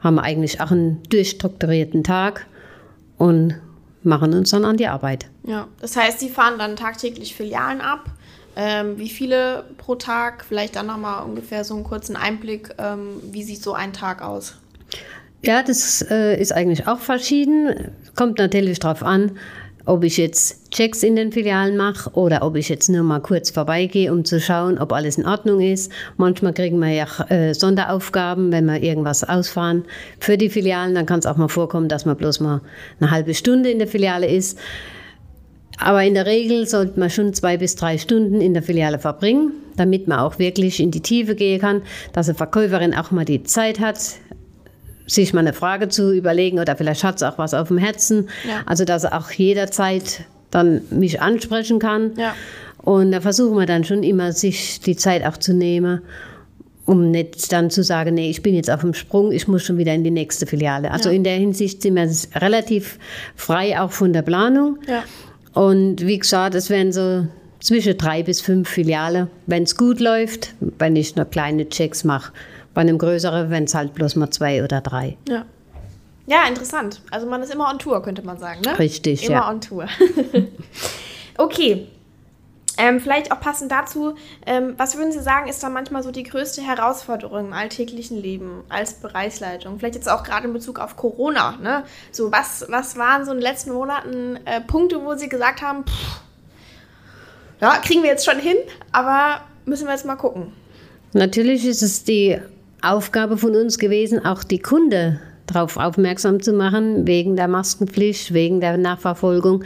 haben 0.00 0.16
wir 0.16 0.22
eigentlich 0.22 0.60
auch 0.60 0.70
einen 0.70 1.02
durchstrukturierten 1.08 2.04
Tag 2.04 2.46
und 3.16 3.54
machen 4.04 4.34
uns 4.34 4.50
dann 4.50 4.64
an 4.64 4.76
die 4.76 4.86
Arbeit. 4.86 5.26
Ja, 5.44 5.68
das 5.80 5.96
heißt, 5.96 6.20
Sie 6.20 6.28
fahren 6.28 6.58
dann 6.58 6.76
tagtäglich 6.76 7.34
Filialen 7.34 7.80
ab. 7.80 8.06
Ähm, 8.56 8.98
wie 8.98 9.08
viele 9.08 9.64
pro 9.78 9.96
Tag? 9.96 10.44
Vielleicht 10.48 10.76
dann 10.76 10.86
nochmal 10.86 11.24
ungefähr 11.24 11.64
so 11.64 11.74
einen 11.74 11.84
kurzen 11.84 12.16
Einblick. 12.16 12.70
Ähm, 12.78 13.20
wie 13.32 13.42
sieht 13.42 13.62
so 13.62 13.74
ein 13.74 13.92
Tag 13.92 14.22
aus? 14.22 14.56
Ja, 15.42 15.62
das 15.62 16.02
äh, 16.08 16.40
ist 16.40 16.52
eigentlich 16.52 16.86
auch 16.86 17.00
verschieden. 17.00 17.92
Kommt 18.14 18.38
natürlich 18.38 18.78
darauf 18.78 19.02
an, 19.02 19.38
ob 19.86 20.04
ich 20.04 20.16
jetzt 20.16 20.70
Checks 20.70 21.02
in 21.02 21.16
den 21.16 21.30
Filialen 21.30 21.76
mache 21.76 22.10
oder 22.14 22.42
ob 22.42 22.56
ich 22.56 22.68
jetzt 22.68 22.88
nur 22.88 23.02
mal 23.02 23.20
kurz 23.20 23.50
vorbeigehe, 23.50 24.12
um 24.12 24.24
zu 24.24 24.40
schauen, 24.40 24.78
ob 24.78 24.92
alles 24.92 25.18
in 25.18 25.26
Ordnung 25.26 25.60
ist. 25.60 25.92
Manchmal 26.16 26.54
kriegen 26.54 26.78
wir 26.78 26.90
ja 26.90 27.06
äh, 27.28 27.54
Sonderaufgaben, 27.54 28.50
wenn 28.50 28.64
wir 28.66 28.82
irgendwas 28.82 29.24
ausfahren 29.24 29.84
für 30.18 30.38
die 30.38 30.48
Filialen. 30.48 30.94
Dann 30.94 31.06
kann 31.06 31.18
es 31.18 31.26
auch 31.26 31.36
mal 31.36 31.48
vorkommen, 31.48 31.88
dass 31.88 32.06
man 32.06 32.16
bloß 32.16 32.40
mal 32.40 32.60
eine 33.00 33.10
halbe 33.10 33.34
Stunde 33.34 33.70
in 33.70 33.78
der 33.78 33.88
Filiale 33.88 34.26
ist. 34.26 34.58
Aber 35.78 36.02
in 36.04 36.14
der 36.14 36.26
Regel 36.26 36.66
sollte 36.66 36.98
man 36.98 37.10
schon 37.10 37.34
zwei 37.34 37.56
bis 37.56 37.74
drei 37.74 37.98
Stunden 37.98 38.40
in 38.40 38.54
der 38.54 38.62
Filiale 38.62 38.98
verbringen, 38.98 39.52
damit 39.76 40.06
man 40.08 40.20
auch 40.20 40.38
wirklich 40.38 40.80
in 40.80 40.92
die 40.92 41.00
Tiefe 41.00 41.34
gehen 41.34 41.60
kann, 41.60 41.82
dass 42.12 42.28
eine 42.28 42.36
Verkäuferin 42.36 42.94
auch 42.94 43.10
mal 43.10 43.24
die 43.24 43.42
Zeit 43.42 43.80
hat, 43.80 43.98
sich 45.06 45.32
mal 45.32 45.40
eine 45.40 45.52
Frage 45.52 45.88
zu 45.88 46.12
überlegen 46.12 46.58
oder 46.58 46.76
vielleicht 46.76 47.04
hat 47.04 47.18
sie 47.18 47.28
auch 47.28 47.38
was 47.38 47.54
auf 47.54 47.68
dem 47.68 47.78
Herzen. 47.78 48.28
Ja. 48.48 48.62
Also, 48.66 48.84
dass 48.84 49.04
er 49.04 49.18
auch 49.18 49.30
jederzeit 49.30 50.22
dann 50.50 50.82
mich 50.90 51.20
ansprechen 51.20 51.78
kann. 51.78 52.12
Ja. 52.16 52.34
Und 52.78 53.12
da 53.12 53.20
versuchen 53.20 53.56
wir 53.56 53.66
dann 53.66 53.84
schon 53.84 54.02
immer, 54.02 54.32
sich 54.32 54.80
die 54.80 54.96
Zeit 54.96 55.24
auch 55.24 55.36
zu 55.36 55.54
nehmen, 55.54 56.02
um 56.86 57.10
nicht 57.10 57.50
dann 57.50 57.70
zu 57.70 57.82
sagen, 57.82 58.14
nee, 58.14 58.28
ich 58.28 58.42
bin 58.42 58.54
jetzt 58.54 58.70
auf 58.70 58.82
dem 58.82 58.94
Sprung, 58.94 59.32
ich 59.32 59.48
muss 59.48 59.62
schon 59.62 59.78
wieder 59.78 59.94
in 59.94 60.04
die 60.04 60.10
nächste 60.10 60.46
Filiale. 60.46 60.90
Also 60.90 61.08
ja. 61.08 61.14
in 61.14 61.24
der 61.24 61.36
Hinsicht 61.36 61.82
sind 61.82 61.94
wir 61.94 62.10
relativ 62.40 62.98
frei 63.36 63.80
auch 63.80 63.90
von 63.90 64.12
der 64.12 64.22
Planung. 64.22 64.78
Ja. 64.86 65.02
Und 65.54 66.06
wie 66.06 66.18
gesagt, 66.18 66.54
es 66.54 66.68
werden 66.68 66.92
so 66.92 67.26
zwischen 67.60 67.96
drei 67.96 68.22
bis 68.22 68.42
fünf 68.42 68.68
Filiale, 68.68 69.28
wenn 69.46 69.62
es 69.62 69.76
gut 69.76 69.98
läuft, 69.98 70.54
wenn 70.78 70.96
ich 70.96 71.16
nur 71.16 71.24
kleine 71.24 71.68
Checks 71.68 72.04
mache. 72.04 72.32
Bei 72.74 72.80
einem 72.80 72.98
größeren, 72.98 73.50
wenn 73.50 73.64
es 73.64 73.74
halt 73.74 73.94
bloß 73.94 74.16
mal 74.16 74.30
zwei 74.30 74.62
oder 74.62 74.80
drei. 74.80 75.16
Ja. 75.28 75.44
Ja, 76.26 76.46
interessant. 76.48 77.02
Also 77.10 77.26
man 77.26 77.42
ist 77.42 77.52
immer 77.52 77.68
on 77.68 77.78
Tour, 77.78 78.02
könnte 78.02 78.22
man 78.22 78.38
sagen, 78.38 78.62
ne? 78.62 78.78
Richtig, 78.78 79.24
immer 79.24 79.34
ja. 79.34 79.50
on 79.50 79.60
Tour. 79.60 79.86
okay. 81.38 81.86
Ähm, 82.76 82.98
vielleicht 82.98 83.30
auch 83.30 83.40
passend 83.40 83.70
dazu, 83.70 84.16
ähm, 84.46 84.74
was 84.78 84.96
würden 84.96 85.12
Sie 85.12 85.20
sagen, 85.20 85.48
ist 85.48 85.62
da 85.62 85.68
manchmal 85.68 86.02
so 86.02 86.10
die 86.10 86.24
größte 86.24 86.60
Herausforderung 86.60 87.46
im 87.46 87.52
alltäglichen 87.52 88.20
Leben 88.20 88.64
als 88.68 88.94
Bereichsleitung? 88.94 89.78
Vielleicht 89.78 89.94
jetzt 89.94 90.10
auch 90.10 90.24
gerade 90.24 90.48
in 90.48 90.52
Bezug 90.52 90.80
auf 90.80 90.96
Corona. 90.96 91.56
Ne? 91.62 91.84
So, 92.10 92.32
was, 92.32 92.66
was 92.68 92.96
waren 92.96 93.24
so 93.24 93.30
in 93.30 93.38
den 93.38 93.44
letzten 93.44 93.72
Monaten 93.72 94.38
äh, 94.44 94.60
Punkte, 94.60 95.04
wo 95.04 95.14
Sie 95.14 95.28
gesagt 95.28 95.62
haben, 95.62 95.84
pff, 95.84 96.20
ja, 97.60 97.78
kriegen 97.78 98.02
wir 98.02 98.10
jetzt 98.10 98.24
schon 98.24 98.40
hin, 98.40 98.56
aber 98.90 99.42
müssen 99.66 99.86
wir 99.86 99.92
jetzt 99.92 100.04
mal 100.04 100.16
gucken? 100.16 100.52
Natürlich 101.12 101.64
ist 101.64 101.82
es 101.82 102.02
die 102.02 102.40
Aufgabe 102.84 103.36
von 103.36 103.56
uns 103.56 103.78
gewesen, 103.78 104.24
auch 104.24 104.44
die 104.44 104.58
Kunde 104.58 105.20
darauf 105.46 105.76
aufmerksam 105.76 106.42
zu 106.42 106.52
machen, 106.52 107.06
wegen 107.06 107.36
der 107.36 107.48
Maskenpflicht, 107.48 108.32
wegen 108.32 108.60
der 108.60 108.76
Nachverfolgung. 108.76 109.62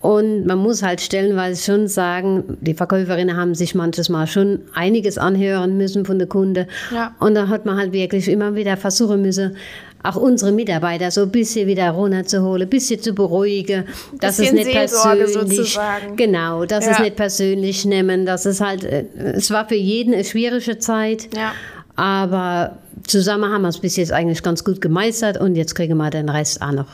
Und 0.00 0.46
man 0.46 0.58
muss 0.58 0.82
halt 0.82 1.00
stellenweise 1.00 1.62
schon 1.62 1.88
sagen, 1.88 2.58
die 2.60 2.74
Verkäuferinnen 2.74 3.36
haben 3.36 3.54
sich 3.54 3.74
manches 3.74 4.08
Mal 4.08 4.26
schon 4.26 4.60
einiges 4.74 5.18
anhören 5.18 5.76
müssen 5.76 6.04
von 6.04 6.18
der 6.18 6.28
Kunde. 6.28 6.66
Ja. 6.92 7.14
Und 7.20 7.34
da 7.34 7.48
hat 7.48 7.66
man 7.66 7.76
halt 7.76 7.92
wirklich 7.92 8.28
immer 8.28 8.54
wieder 8.54 8.76
versuchen 8.76 9.22
müssen, 9.22 9.56
auch 10.04 10.16
unsere 10.16 10.50
Mitarbeiter 10.50 11.10
so 11.10 11.22
ein 11.22 11.30
bisschen 11.30 11.68
wieder 11.68 11.90
runterzuholen, 11.90 12.62
ein 12.62 12.68
bisschen 12.68 13.00
zu 13.00 13.12
beruhigen, 13.12 13.84
dass 14.20 14.38
es 14.38 14.52
nicht 14.52 14.66
Seelsorge 14.66 15.24
persönlich, 15.24 15.56
sozusagen. 15.56 16.16
genau, 16.16 16.64
dass 16.64 16.86
ja. 16.86 16.92
es 16.92 16.98
nicht 16.98 17.16
persönlich 17.16 17.84
nehmen, 17.84 18.26
dass 18.26 18.44
es 18.44 18.60
halt, 18.60 18.84
äh, 18.84 19.04
es 19.14 19.50
war 19.52 19.68
für 19.68 19.76
jeden 19.76 20.12
eine 20.12 20.24
schwierige 20.24 20.78
Zeit, 20.78 21.28
ja. 21.36 21.52
Aber 21.96 22.78
zusammen 23.06 23.52
haben 23.52 23.62
wir 23.62 23.68
es 23.68 23.78
bis 23.78 23.96
jetzt 23.96 24.12
eigentlich 24.12 24.42
ganz 24.42 24.64
gut 24.64 24.80
gemeistert 24.80 25.38
und 25.38 25.56
jetzt 25.56 25.74
kriegen 25.74 25.96
wir 25.96 26.10
den 26.10 26.28
Rest 26.28 26.62
auch 26.62 26.72
noch 26.72 26.88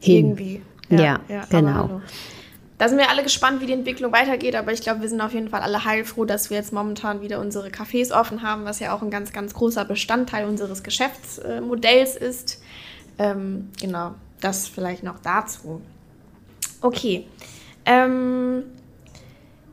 hin. 0.00 0.28
Irgendwie. 0.28 0.62
Ja, 0.90 0.98
ja, 1.00 1.20
ja 1.28 1.44
genau. 1.48 2.00
Da 2.76 2.88
sind 2.88 2.98
wir 2.98 3.08
alle 3.08 3.22
gespannt, 3.22 3.60
wie 3.60 3.66
die 3.66 3.72
Entwicklung 3.72 4.12
weitergeht, 4.12 4.56
aber 4.56 4.72
ich 4.72 4.80
glaube, 4.80 5.02
wir 5.02 5.08
sind 5.08 5.20
auf 5.20 5.32
jeden 5.32 5.48
Fall 5.48 5.60
alle 5.60 5.84
heilfroh, 5.84 6.24
dass 6.24 6.50
wir 6.50 6.56
jetzt 6.56 6.72
momentan 6.72 7.22
wieder 7.22 7.40
unsere 7.40 7.68
Cafés 7.68 8.12
offen 8.12 8.42
haben, 8.42 8.64
was 8.64 8.80
ja 8.80 8.94
auch 8.94 9.00
ein 9.00 9.10
ganz, 9.10 9.32
ganz 9.32 9.54
großer 9.54 9.84
Bestandteil 9.84 10.46
unseres 10.46 10.82
Geschäftsmodells 10.82 12.16
ist. 12.16 12.60
Ähm, 13.18 13.68
genau, 13.80 14.14
das 14.40 14.66
vielleicht 14.66 15.04
noch 15.04 15.20
dazu. 15.20 15.80
Okay. 16.80 17.26
Ähm, 17.86 18.64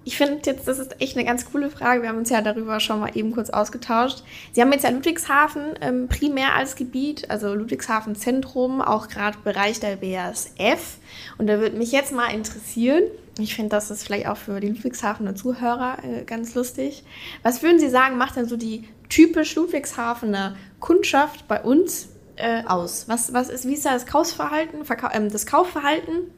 ich 0.04 0.18
finde 0.18 0.42
jetzt, 0.46 0.68
das 0.68 0.80
ist 0.80 1.00
echt 1.00 1.16
eine 1.16 1.26
ganz 1.26 1.46
coole 1.52 1.70
Frage. 1.70 2.02
Wir 2.02 2.10
haben 2.10 2.18
uns 2.18 2.30
ja 2.30 2.42
darüber 2.42 2.80
schon 2.80 3.00
mal 3.00 3.16
eben 3.16 3.32
kurz 3.32 3.52
ausgetauscht. 3.52 4.24
Sie 4.52 4.62
haben 4.62 4.72
jetzt 4.72 4.84
ja 4.84 4.90
Ludwigshafen 4.90 5.74
ähm, 5.82 6.08
primär 6.08 6.56
als 6.56 6.76
Gebiet, 6.76 7.30
also 7.30 7.54
Ludwigshafen 7.54 8.16
Zentrum, 8.16 8.82
auch 8.82 9.08
gerade 9.08 9.38
Bereich 9.44 9.80
der 9.80 9.98
BASF. 9.98 10.98
Und 11.38 11.48
da 11.48 11.60
würde 11.60 11.78
mich 11.78 11.92
jetzt 11.92 12.14
mal 12.14 12.34
interessieren, 12.34 13.04
ich 13.40 13.56
finde, 13.56 13.70
das 13.70 13.92
ist 13.92 14.04
vielleicht 14.04 14.28
auch 14.28 14.38
für 14.38 14.60
die 14.60 14.70
Ludwigshafener 14.70 15.36
Zuhörer 15.36 15.98
äh, 16.04 16.24
ganz 16.24 16.54
lustig. 16.56 17.04
Was 17.44 17.64
würden 17.64 17.80
Sie 17.80 17.90
sagen, 17.90 18.18
macht 18.18 18.36
denn 18.36 18.48
so 18.48 18.58
die 18.58 18.88
typisch 19.10 19.56
Ludwigshafener 19.56 20.56
Kundschaft 20.80 21.48
bei 21.48 21.62
uns 21.62 22.10
äh, 22.36 22.64
aus? 22.66 23.08
Was, 23.08 23.34
was 23.34 23.50
ist, 23.50 23.68
wie 23.68 23.74
ist 23.74 23.86
da 23.86 23.94
das 23.94 24.06
Kaufverhalten, 24.06 24.84
Verka 24.84 25.12
ähm, 25.14 25.32
das 25.32 25.46
Kaufverhalten? 25.46 26.32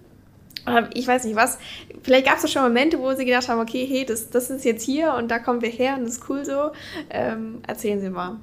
Ich 0.93 1.07
weiß 1.07 1.25
nicht 1.25 1.35
was, 1.35 1.57
vielleicht 2.03 2.25
gab 2.25 2.41
es 2.41 2.51
schon 2.51 2.61
Momente, 2.61 2.99
wo 2.99 3.13
sie 3.13 3.25
gedacht 3.25 3.47
haben, 3.49 3.59
okay, 3.59 3.85
hey, 3.89 4.05
das, 4.05 4.29
das 4.29 4.49
ist 4.49 4.65
jetzt 4.65 4.83
hier 4.83 5.13
und 5.13 5.29
da 5.29 5.39
kommen 5.39 5.61
wir 5.61 5.69
her 5.69 5.95
und 5.97 6.05
das 6.05 6.15
ist 6.15 6.29
cool 6.29 6.45
so. 6.45 6.71
Ähm, 7.09 7.59
erzählen 7.67 7.99
Sie 7.99 8.09
mal. 8.09 8.37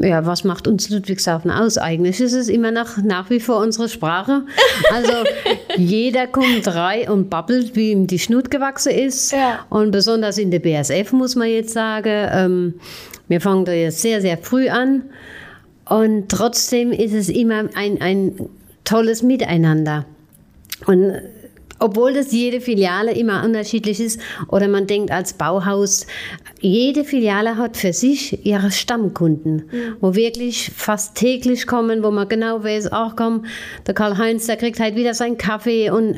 Ja, 0.00 0.26
was 0.26 0.44
macht 0.44 0.66
uns 0.66 0.90
Ludwigshafen 0.90 1.50
aus? 1.50 1.78
Eigentlich 1.78 2.20
ist 2.20 2.32
es 2.32 2.48
immer 2.48 2.70
noch 2.70 2.96
nach 2.96 3.30
wie 3.30 3.38
vor 3.38 3.58
unsere 3.58 3.88
Sprache. 3.88 4.42
Also 4.92 5.12
jeder 5.76 6.26
kommt 6.26 6.66
rein 6.66 7.08
und 7.08 7.30
babbelt, 7.30 7.76
wie 7.76 7.92
ihm 7.92 8.06
die 8.06 8.18
Schnut 8.18 8.50
gewachsen 8.50 8.92
ist. 8.92 9.32
Ja. 9.32 9.64
Und 9.70 9.92
besonders 9.92 10.38
in 10.38 10.50
der 10.50 10.58
BSF 10.58 11.12
muss 11.12 11.36
man 11.36 11.48
jetzt 11.48 11.74
sagen, 11.74 12.28
ähm, 12.32 12.74
wir 13.28 13.40
fangen 13.40 13.64
da 13.64 13.72
jetzt 13.72 14.00
sehr, 14.00 14.20
sehr 14.20 14.38
früh 14.38 14.68
an. 14.68 15.04
Und 15.88 16.28
trotzdem 16.28 16.90
ist 16.90 17.12
es 17.12 17.28
immer 17.28 17.68
ein, 17.74 18.00
ein 18.00 18.32
tolles 18.84 19.22
Miteinander. 19.22 20.06
Und 20.86 21.20
obwohl 21.78 22.14
das 22.14 22.32
jede 22.32 22.60
Filiale 22.60 23.12
immer 23.12 23.44
unterschiedlich 23.44 24.00
ist 24.00 24.20
oder 24.48 24.68
man 24.68 24.86
denkt 24.86 25.10
als 25.10 25.32
Bauhaus, 25.32 26.06
jede 26.60 27.04
Filiale 27.04 27.58
hat 27.58 27.76
für 27.76 27.92
sich 27.92 28.46
ihre 28.46 28.70
Stammkunden, 28.70 29.56
mhm. 29.56 29.96
wo 30.00 30.14
wirklich 30.14 30.70
fast 30.74 31.16
täglich 31.16 31.66
kommen, 31.66 32.02
wo 32.02 32.10
man 32.10 32.28
genau 32.28 32.62
weiß, 32.62 32.92
auch 32.92 33.16
komm, 33.16 33.44
der 33.86 33.94
Karl-Heinz, 33.94 34.46
der 34.46 34.56
kriegt 34.56 34.80
halt 34.80 34.96
wieder 34.96 35.14
seinen 35.14 35.36
Kaffee 35.36 35.90
und 35.90 36.16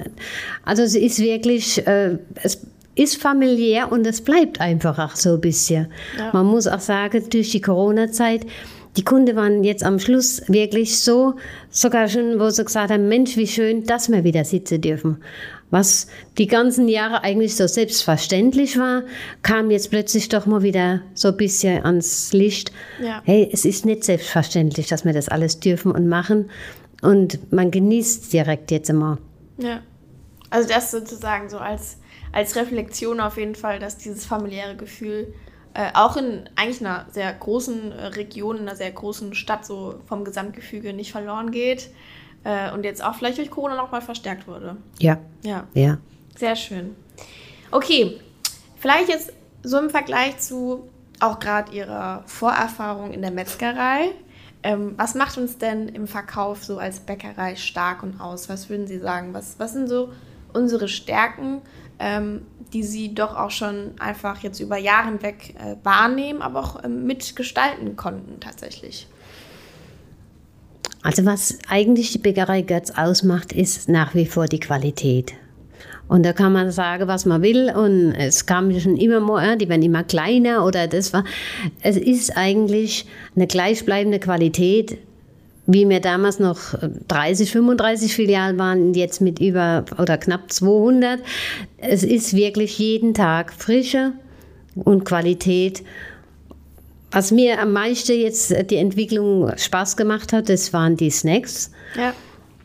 also 0.64 0.83
es 0.83 0.94
ist 0.94 1.18
wirklich, 1.18 1.85
äh, 1.87 2.18
es 2.42 2.61
ist 2.94 3.20
familiär 3.20 3.90
und 3.90 4.07
es 4.07 4.22
bleibt 4.22 4.61
einfach 4.61 4.98
auch 4.98 5.16
so 5.16 5.35
ein 5.35 5.40
bisschen. 5.40 5.88
Ja. 6.18 6.31
Man 6.33 6.46
muss 6.46 6.66
auch 6.66 6.81
sagen, 6.81 7.24
durch 7.31 7.50
die 7.50 7.61
Corona-Zeit, 7.61 8.46
die 8.96 9.04
Kunden 9.04 9.37
waren 9.37 9.62
jetzt 9.62 9.85
am 9.85 9.98
Schluss 9.98 10.42
wirklich 10.48 11.00
so, 11.00 11.35
sogar 11.70 12.09
schon, 12.09 12.40
wo 12.40 12.48
sie 12.50 12.64
gesagt 12.64 12.90
haben, 12.90 13.09
Mensch, 13.09 13.37
wie 13.37 13.46
schön, 13.46 13.85
dass 13.85 14.11
wir 14.11 14.24
wieder 14.24 14.44
sitzen 14.44 14.80
dürfen. 14.80 15.18
Was 15.70 16.06
die 16.38 16.46
ganzen 16.46 16.88
Jahre 16.88 17.24
eigentlich 17.24 17.56
so 17.56 17.66
selbstverständlich 17.66 18.78
war, 18.78 19.02
kam 19.42 19.70
jetzt 19.70 19.90
plötzlich 19.90 20.28
doch 20.28 20.46
mal 20.46 20.62
wieder 20.62 21.02
so 21.14 21.28
ein 21.28 21.37
bisschen 21.37 21.85
ans 21.85 22.32
Licht. 22.32 22.72
Ja. 23.02 23.20
Hey, 23.24 23.48
es 23.52 23.64
ist 23.64 23.85
nicht 23.85 24.04
selbstverständlich, 24.04 24.87
dass 24.87 25.04
wir 25.04 25.12
das 25.12 25.28
alles 25.28 25.59
dürfen 25.59 25.90
und 25.90 26.09
machen. 26.09 26.50
Und 27.02 27.52
man 27.52 27.70
genießt 27.70 28.32
direkt 28.32 28.70
jetzt 28.70 28.90
immer. 28.90 29.18
Ja. 29.59 29.80
Also 30.50 30.68
das 30.68 30.92
sozusagen 30.92 31.48
so 31.48 31.59
als, 31.59 31.98
als 32.32 32.54
Reflexion 32.54 33.20
auf 33.20 33.37
jeden 33.37 33.56
Fall, 33.56 33.80
dass 33.80 33.98
dieses 33.98 34.24
familiäre 34.24 34.76
Gefühl 34.76 35.35
äh, 35.76 35.90
auch 35.92 36.16
in 36.16 36.48
eigentlich 36.56 36.80
einer 36.80 37.04
sehr 37.10 37.30
großen 37.30 37.92
äh, 37.92 38.06
Region, 38.06 38.56
in 38.56 38.62
einer 38.62 38.76
sehr 38.76 38.90
großen 38.90 39.34
Stadt 39.34 39.66
so 39.66 40.00
vom 40.06 40.24
Gesamtgefüge 40.24 40.94
nicht 40.94 41.12
verloren 41.12 41.50
geht 41.50 41.90
äh, 42.44 42.72
und 42.72 42.84
jetzt 42.84 43.04
auch 43.04 43.14
vielleicht 43.14 43.36
durch 43.36 43.50
Corona 43.50 43.76
nochmal 43.76 44.00
verstärkt 44.00 44.48
wurde. 44.48 44.78
Ja. 44.98 45.18
Ja. 45.42 45.64
Ja. 45.74 45.98
Sehr 46.34 46.56
schön. 46.56 46.96
Okay, 47.70 48.18
vielleicht 48.78 49.10
jetzt 49.10 49.34
so 49.62 49.78
im 49.78 49.90
Vergleich 49.90 50.38
zu 50.38 50.88
auch 51.20 51.40
gerade 51.40 51.70
Ihrer 51.72 52.22
Vorerfahrung 52.24 53.12
in 53.12 53.20
der 53.20 53.30
Metzgerei. 53.30 54.12
Ähm, 54.62 54.94
was 54.96 55.14
macht 55.14 55.36
uns 55.36 55.58
denn 55.58 55.90
im 55.90 56.06
Verkauf 56.06 56.64
so 56.64 56.78
als 56.78 57.00
Bäckerei 57.00 57.54
stark 57.54 58.02
und 58.02 58.18
aus? 58.18 58.48
Was 58.48 58.70
würden 58.70 58.86
Sie 58.86 58.98
sagen? 58.98 59.34
Was, 59.34 59.58
was 59.58 59.74
sind 59.74 59.88
so 59.88 60.10
unsere 60.54 60.88
Stärken? 60.88 61.60
Ähm, 61.98 62.42
die 62.72 62.82
sie 62.82 63.14
doch 63.14 63.37
auch 63.37 63.50
schon 63.50 63.92
einfach 63.98 64.42
jetzt 64.42 64.61
über 64.61 64.76
Jahre 64.76 65.09
hinweg 65.09 65.54
äh, 65.59 65.76
wahrnehmen, 65.85 66.42
aber 66.42 66.61
auch 66.61 66.85
ähm, 66.85 67.06
mitgestalten 67.06 67.96
konnten 67.96 68.40
tatsächlich. 68.40 69.06
Also 71.02 71.24
was 71.24 71.59
eigentlich 71.68 72.11
die 72.11 72.18
Bäckerei 72.18 72.62
Götz 72.62 72.90
ausmacht, 72.90 73.52
ist 73.52 73.88
nach 73.88 74.14
wie 74.14 74.26
vor 74.26 74.46
die 74.46 74.59
Qualität. 74.59 75.35
Und 76.09 76.24
da 76.24 76.32
kann 76.32 76.52
man 76.52 76.70
sagen, 76.70 77.09
was 77.09 77.26
man 77.26 77.42
will. 77.42 77.72
Und 77.74 78.12
es 78.12 78.46
kam 78.46 78.78
schon 78.78 78.96
immer 78.96 79.20
mehr, 79.20 79.56
die 79.56 79.68
werden 79.68 79.82
immer 79.82 80.04
kleiner 80.04 80.64
oder 80.64 80.87
das 80.87 81.12
war. 81.12 81.24
Es 81.80 81.96
ist 81.96 82.37
eigentlich 82.37 83.06
eine 83.35 83.46
gleichbleibende 83.46 84.20
Qualität, 84.20 84.98
wie 85.66 85.88
wir 85.88 86.00
damals 86.00 86.38
noch 86.38 86.74
30, 87.09 87.50
35 87.50 88.14
Filialen 88.14 88.59
waren, 88.59 88.94
jetzt 88.94 89.20
mit 89.20 89.40
über 89.40 89.85
oder 89.98 90.16
knapp 90.16 90.52
200. 90.52 91.20
Es 91.79 92.05
ist 92.05 92.35
wirklich 92.35 92.79
jeden 92.79 93.14
Tag 93.14 93.52
Frische 93.52 94.12
und 94.74 95.05
Qualität. 95.05 95.83
Was 97.11 97.31
mir 97.31 97.61
am 97.61 97.72
meisten 97.72 98.18
jetzt 98.18 98.55
die 98.70 98.76
Entwicklung 98.76 99.50
Spaß 99.57 99.96
gemacht 99.96 100.33
hat, 100.33 100.48
das 100.48 100.72
waren 100.72 100.96
die 100.96 101.11
Snacks. 101.11 101.70
Ja. 101.96 102.12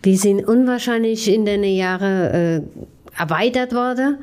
Die 0.04 0.18
sind 0.18 0.48
unwahrscheinlich 0.48 1.32
in 1.32 1.46
den 1.46 1.64
Jahren 1.64 2.04
äh, 2.04 2.62
erweitert 3.18 3.74
worden. 3.74 4.18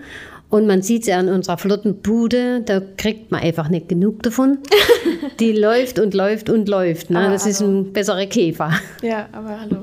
Und 0.50 0.66
man 0.66 0.82
sieht 0.82 1.02
es 1.02 1.08
ja 1.08 1.18
an 1.18 1.28
unserer 1.28 1.58
flotten 1.58 2.00
Bude, 2.00 2.62
da 2.62 2.80
kriegt 2.96 3.30
man 3.30 3.42
einfach 3.42 3.68
nicht 3.68 3.88
genug 3.88 4.22
davon. 4.22 4.58
Die 5.40 5.52
läuft 5.52 5.98
und 5.98 6.14
läuft 6.14 6.50
und 6.50 6.68
läuft. 6.68 7.10
Ne? 7.10 7.30
das 7.30 7.42
hallo. 7.42 7.50
ist 7.50 7.60
ein 7.60 7.92
besserer 7.92 8.26
Käfer. 8.26 8.72
Ja, 9.02 9.28
aber 9.32 9.60
hallo. 9.60 9.82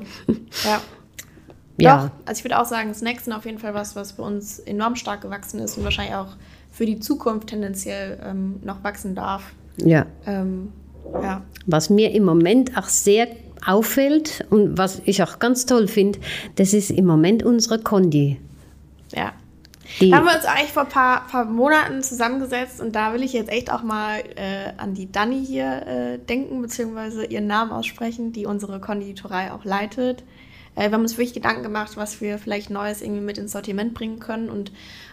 Ja. 0.64 0.80
Ja. 1.78 1.96
Doch, 1.96 2.10
also 2.26 2.38
ich 2.38 2.44
würde 2.44 2.58
auch 2.58 2.64
sagen, 2.64 2.94
Snacks 2.94 3.24
sind 3.24 3.34
auf 3.34 3.44
jeden 3.44 3.58
Fall 3.58 3.74
was, 3.74 3.96
was 3.96 4.14
bei 4.14 4.22
uns 4.22 4.58
enorm 4.60 4.96
stark 4.96 5.20
gewachsen 5.20 5.60
ist 5.60 5.76
und 5.76 5.84
wahrscheinlich 5.84 6.14
auch 6.14 6.36
für 6.70 6.86
die 6.86 7.00
Zukunft 7.00 7.48
tendenziell 7.48 8.18
ähm, 8.24 8.60
noch 8.62 8.82
wachsen 8.82 9.14
darf. 9.14 9.52
Ja. 9.76 10.06
Ähm, 10.26 10.72
ja. 11.12 11.42
Was 11.66 11.90
mir 11.90 12.12
im 12.12 12.24
Moment 12.24 12.76
auch 12.78 12.88
sehr 12.88 13.28
auffällt 13.64 14.46
und 14.50 14.78
was 14.78 15.02
ich 15.04 15.22
auch 15.22 15.38
ganz 15.38 15.66
toll 15.66 15.88
finde, 15.88 16.18
das 16.56 16.72
ist 16.72 16.90
im 16.90 17.06
Moment 17.06 17.42
unsere 17.42 17.78
Kondi. 17.78 18.40
Ja. 19.14 19.32
Die 20.00 20.10
da 20.10 20.18
haben 20.18 20.26
wir 20.26 20.34
uns 20.34 20.44
eigentlich 20.44 20.72
vor 20.72 20.82
ein 20.82 20.88
paar, 20.88 21.26
paar, 21.26 21.44
Monaten 21.44 22.02
zusammengesetzt 22.02 22.80
und 22.80 22.94
da 22.94 23.12
will 23.12 23.22
ich 23.22 23.32
jetzt 23.32 23.50
echt 23.50 23.72
auch 23.72 23.82
mal 23.82 24.20
äh, 24.36 24.72
an 24.76 24.94
die 24.94 25.10
Dani 25.10 25.44
hier 25.44 25.86
äh, 25.86 26.18
denken, 26.18 26.60
beziehungsweise 26.62 27.24
ihren 27.24 27.46
Namen 27.46 27.72
aussprechen, 27.72 28.32
die 28.32 28.46
unsere 28.46 28.80
Konditorei 28.80 29.52
auch 29.52 29.64
leitet. 29.64 30.22
Äh, 30.74 30.90
wir 30.90 30.92
haben 30.92 31.02
uns 31.02 31.16
wirklich 31.16 31.34
Gedanken 31.34 31.62
gemacht, 31.62 31.96
was 31.96 32.20
wir 32.20 32.38
vielleicht 32.38 32.70
Neues 32.70 33.02
irgendwie 33.02 33.22
mit 33.22 33.38
ins 33.38 33.52
Sortiment 33.52 33.94
bringen 33.94 34.18
können 34.18 34.50
und 34.50 34.72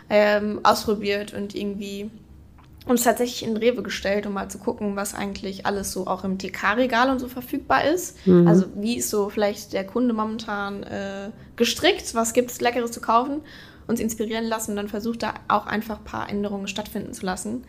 ähm, 0.09 0.59
ausprobiert 0.63 1.33
und 1.33 1.55
irgendwie 1.55 2.09
uns 2.85 3.03
tatsächlich 3.03 3.43
in 3.43 3.55
Rewe 3.55 3.81
gestellt, 3.81 4.25
um 4.25 4.33
mal 4.33 4.49
zu 4.49 4.57
gucken, 4.57 4.97
was 4.97 5.13
eigentlich 5.13 5.65
alles 5.65 5.93
so 5.93 6.05
auch 6.05 6.25
im 6.25 6.37
TK-Regal 6.37 7.09
und 7.09 7.19
so 7.19 7.29
verfügbar 7.29 7.85
ist. 7.85 8.27
Mhm. 8.27 8.45
Also 8.45 8.65
wie 8.75 8.97
ist 8.97 9.09
so 9.09 9.29
vielleicht 9.29 9.71
der 9.71 9.85
Kunde 9.85 10.13
momentan 10.13 10.83
äh, 10.83 11.29
gestrickt, 11.55 12.13
was 12.13 12.33
gibt 12.33 12.51
es 12.51 12.59
Leckeres 12.59 12.91
zu 12.91 12.99
kaufen 12.99 13.41
uns 13.87 13.99
inspirieren 13.99 14.45
lassen 14.45 14.71
und 14.71 14.77
dann 14.77 14.87
versucht 14.87 15.23
da 15.23 15.33
auch 15.47 15.65
einfach 15.67 15.99
ein 15.99 16.03
paar 16.03 16.29
Änderungen 16.29 16.67
stattfinden 16.67 17.13
zu 17.13 17.25
lassen. 17.25 17.63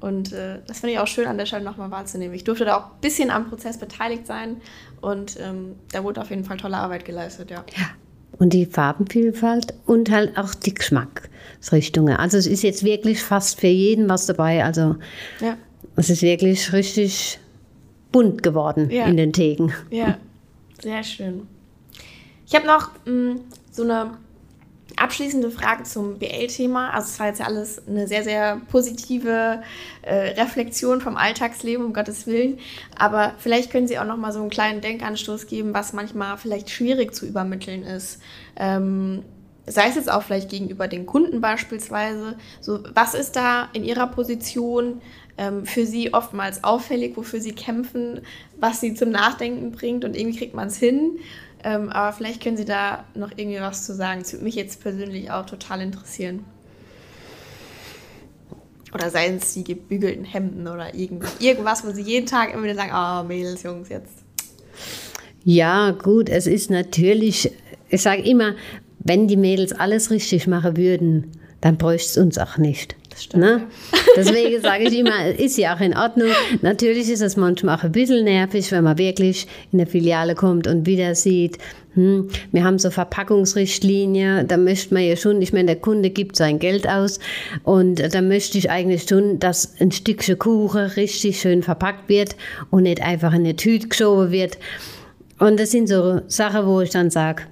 Und 0.00 0.32
äh, 0.32 0.58
das 0.66 0.80
finde 0.80 0.92
ich 0.94 0.98
auch 0.98 1.06
schön 1.06 1.26
an 1.26 1.38
der 1.38 1.46
Stelle 1.46 1.64
nochmal 1.64 1.90
wahrzunehmen. 1.90 2.34
Ich 2.34 2.44
durfte 2.44 2.64
da 2.66 2.76
auch 2.76 2.84
ein 2.86 3.00
bisschen 3.00 3.30
am 3.30 3.48
Prozess 3.48 3.78
beteiligt 3.78 4.26
sein 4.26 4.58
und 5.00 5.38
ähm, 5.40 5.76
da 5.92 6.04
wurde 6.04 6.20
auf 6.20 6.28
jeden 6.30 6.44
Fall 6.44 6.58
tolle 6.58 6.76
Arbeit 6.76 7.04
geleistet, 7.06 7.50
ja. 7.50 7.64
Ja. 7.76 7.86
Und 8.38 8.52
die 8.52 8.66
Farbenvielfalt 8.66 9.72
und 9.86 10.10
halt 10.10 10.36
auch 10.36 10.54
die 10.54 10.74
Geschmacksrichtungen. 10.74 12.16
Also 12.16 12.36
es 12.36 12.46
ist 12.46 12.62
jetzt 12.62 12.84
wirklich 12.84 13.22
fast 13.22 13.58
für 13.60 13.66
jeden 13.68 14.08
was 14.10 14.26
dabei. 14.26 14.62
Also 14.64 14.96
Ja, 15.40 15.56
es 15.96 16.10
ist 16.10 16.20
wirklich 16.20 16.72
richtig 16.74 17.38
bunt 18.12 18.42
geworden 18.42 18.90
Ja. 18.90 19.06
in 19.06 19.16
den 19.16 19.32
Theken. 19.32 19.72
ja. 19.90 20.18
sehr 20.82 21.02
schön. 21.02 21.46
Ich 22.46 22.54
habe 22.54 22.66
noch 22.66 22.90
mh, 23.06 23.36
so 23.72 23.82
eine 23.82 24.10
abschließende 24.96 25.50
Frage 25.50 25.84
zum 25.84 26.18
BL-Thema. 26.18 26.90
Also 26.90 27.08
es 27.08 27.20
war 27.20 27.26
jetzt 27.26 27.40
ja 27.40 27.46
alles 27.46 27.86
eine 27.86 28.08
sehr, 28.08 28.24
sehr 28.24 28.60
positive 28.70 29.62
äh, 30.02 30.14
Reflexion 30.40 31.00
vom 31.00 31.16
Alltagsleben, 31.16 31.84
um 31.84 31.92
Gottes 31.92 32.26
Willen. 32.26 32.58
Aber 32.98 33.34
vielleicht 33.38 33.70
können 33.70 33.86
Sie 33.86 33.98
auch 33.98 34.06
noch 34.06 34.16
mal 34.16 34.32
so 34.32 34.40
einen 34.40 34.50
kleinen 34.50 34.80
Denkanstoß 34.80 35.46
geben, 35.46 35.74
was 35.74 35.92
manchmal 35.92 36.38
vielleicht 36.38 36.70
schwierig 36.70 37.14
zu 37.14 37.26
übermitteln 37.26 37.82
ist. 37.82 38.20
Ähm, 38.56 39.22
sei 39.66 39.88
es 39.88 39.96
jetzt 39.96 40.10
auch 40.10 40.22
vielleicht 40.22 40.48
gegenüber 40.48 40.88
den 40.88 41.06
Kunden 41.06 41.40
beispielsweise. 41.40 42.36
So, 42.60 42.80
was 42.94 43.14
ist 43.14 43.36
da 43.36 43.68
in 43.72 43.84
Ihrer 43.84 44.06
Position 44.06 45.02
ähm, 45.38 45.66
für 45.66 45.86
Sie 45.86 46.14
oftmals 46.14 46.64
auffällig, 46.64 47.16
wofür 47.16 47.40
Sie 47.40 47.52
kämpfen, 47.52 48.20
was 48.58 48.80
Sie 48.80 48.94
zum 48.94 49.10
Nachdenken 49.10 49.72
bringt 49.72 50.04
und 50.04 50.16
irgendwie 50.16 50.38
kriegt 50.38 50.54
man 50.54 50.68
es 50.68 50.78
hin. 50.78 51.18
Ähm, 51.66 51.88
aber 51.88 52.12
vielleicht 52.12 52.40
können 52.40 52.56
Sie 52.56 52.64
da 52.64 53.04
noch 53.16 53.32
irgendwie 53.34 53.60
was 53.60 53.84
zu 53.84 53.92
sagen. 53.92 54.20
Das 54.20 54.32
würde 54.32 54.44
mich 54.44 54.54
jetzt 54.54 54.80
persönlich 54.80 55.32
auch 55.32 55.44
total 55.46 55.80
interessieren. 55.80 56.44
Oder 58.94 59.10
seien 59.10 59.38
es 59.38 59.52
die 59.52 59.64
gebügelten 59.64 60.24
Hemden 60.24 60.68
oder 60.68 60.94
irgend, 60.94 61.24
irgendwas, 61.40 61.84
wo 61.84 61.90
Sie 61.90 62.02
jeden 62.02 62.26
Tag 62.26 62.54
immer 62.54 62.62
wieder 62.62 62.76
sagen, 62.76 62.92
oh 62.94 63.26
Mädels, 63.26 63.64
Jungs, 63.64 63.88
jetzt. 63.88 64.12
Ja, 65.42 65.90
gut, 65.90 66.28
es 66.28 66.46
ist 66.46 66.70
natürlich, 66.70 67.50
ich 67.88 68.00
sage 68.00 68.22
immer, 68.22 68.54
wenn 69.00 69.26
die 69.26 69.36
Mädels 69.36 69.72
alles 69.72 70.12
richtig 70.12 70.46
machen 70.46 70.76
würden, 70.76 71.32
dann 71.66 71.78
bräuchte 71.78 72.06
es 72.06 72.16
uns 72.16 72.38
auch 72.38 72.58
nicht. 72.58 72.94
Das 73.10 73.28
Ne? 73.34 73.66
Deswegen 74.16 74.62
sage 74.62 74.84
ich 74.84 74.96
immer, 74.96 75.26
ist 75.26 75.58
ja 75.58 75.74
auch 75.74 75.80
in 75.80 75.96
Ordnung. 75.96 76.28
Natürlich 76.62 77.10
ist 77.10 77.22
es 77.22 77.36
manchmal 77.36 77.76
auch 77.76 77.82
ein 77.82 77.90
bisschen 77.90 78.22
nervig, 78.22 78.70
wenn 78.70 78.84
man 78.84 78.98
wirklich 78.98 79.48
in 79.72 79.78
der 79.78 79.88
Filiale 79.88 80.36
kommt 80.36 80.68
und 80.68 80.86
wieder 80.86 81.16
sieht, 81.16 81.58
hm, 81.94 82.28
wir 82.52 82.62
haben 82.62 82.78
so 82.78 82.90
Verpackungsrichtlinie, 82.90 84.44
da 84.44 84.56
möchte 84.58 84.94
man 84.94 85.02
ja 85.02 85.16
schon, 85.16 85.42
ich 85.42 85.52
meine, 85.52 85.66
der 85.66 85.76
Kunde 85.76 86.10
gibt 86.10 86.36
sein 86.36 86.60
Geld 86.60 86.88
aus 86.88 87.18
und 87.64 88.14
da 88.14 88.22
möchte 88.22 88.58
ich 88.58 88.70
eigentlich 88.70 89.08
schon, 89.08 89.40
dass 89.40 89.80
ein 89.80 89.90
Stückchen 89.90 90.38
Kuchen 90.38 90.82
richtig 90.82 91.40
schön 91.40 91.64
verpackt 91.64 92.08
wird 92.08 92.36
und 92.70 92.84
nicht 92.84 93.02
einfach 93.02 93.32
in 93.32 93.40
eine 93.40 93.56
Tüte 93.56 93.88
geschoben 93.88 94.30
wird. 94.30 94.56
Und 95.40 95.58
das 95.58 95.72
sind 95.72 95.88
so 95.88 96.20
Sachen, 96.28 96.64
wo 96.66 96.80
ich 96.80 96.90
dann 96.90 97.10
sage, 97.10 97.42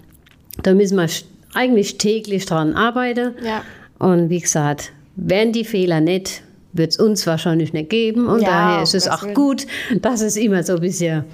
da 0.62 0.72
müssen 0.72 0.98
wir 0.98 1.08
eigentlich 1.54 1.98
täglich 1.98 2.46
dran 2.46 2.74
arbeiten. 2.74 3.34
Ja. 3.44 3.64
Und 3.98 4.28
wie 4.30 4.40
gesagt, 4.40 4.92
wären 5.16 5.52
die 5.52 5.64
Fehler 5.64 6.00
nicht, 6.00 6.42
wird 6.72 6.90
es 6.90 6.98
uns 6.98 7.26
wahrscheinlich 7.26 7.72
nicht 7.72 7.90
geben. 7.90 8.26
Und 8.26 8.40
Ja, 8.42 8.48
daher 8.48 8.82
ist 8.82 8.94
es 8.94 9.06
auch 9.08 9.26
gut, 9.34 9.66
dass 10.00 10.20
es 10.20 10.36
immer 10.36 10.62
so 10.62 10.74
ein 10.74 10.80
bisschen. 10.80 11.24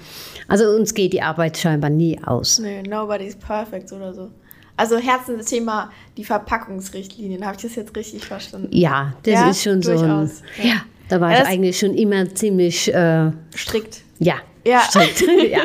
Also 0.47 0.65
uns 0.69 0.93
geht 0.93 1.13
die 1.13 1.21
Arbeit 1.21 1.57
scheinbar 1.57 1.89
nie 1.89 2.19
aus. 2.23 2.59
Nee, 2.59 2.83
nobody's 2.83 3.35
perfect 3.35 3.91
oder 3.91 4.13
so. 4.13 4.29
Also 4.77 4.97
Herzensthema, 4.97 5.91
die 6.17 6.23
Verpackungsrichtlinien. 6.23 7.45
Habe 7.45 7.55
ich 7.55 7.61
das 7.63 7.75
jetzt 7.75 7.95
richtig 7.95 8.25
verstanden? 8.25 8.67
Ja, 8.71 9.13
das 9.23 9.33
Ja, 9.33 9.49
ist 9.49 9.63
schon 9.63 9.81
so 9.81 9.91
ein. 9.91 10.31
Ja. 10.57 10.63
Ja, 10.63 10.81
da 11.09 11.21
war 11.21 11.31
Ja, 11.31 11.41
ich 11.43 11.47
eigentlich 11.47 11.77
schon 11.79 11.93
immer 11.95 12.33
ziemlich, 12.33 12.93
äh, 12.93 13.31
Strikt. 13.55 14.01
ja, 14.19 14.35
Ja. 14.65 14.81
strikt. 14.81 15.21
ja. 15.51 15.63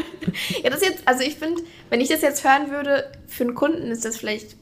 Ja, 0.63 0.71
das 0.71 0.81
jetzt, 0.83 1.03
also 1.07 1.23
ich 1.23 1.37
finde, 1.37 1.63
wenn 1.91 2.01
ich 2.01 2.09
das 2.09 2.23
jetzt 2.23 2.45
hören 2.45 2.71
würde, 2.71 3.05
für 3.27 3.45
einen 3.45 3.55
Kunden 3.55 3.91
ist 3.91 4.05
das 4.05 4.17
vielleicht 4.17 4.57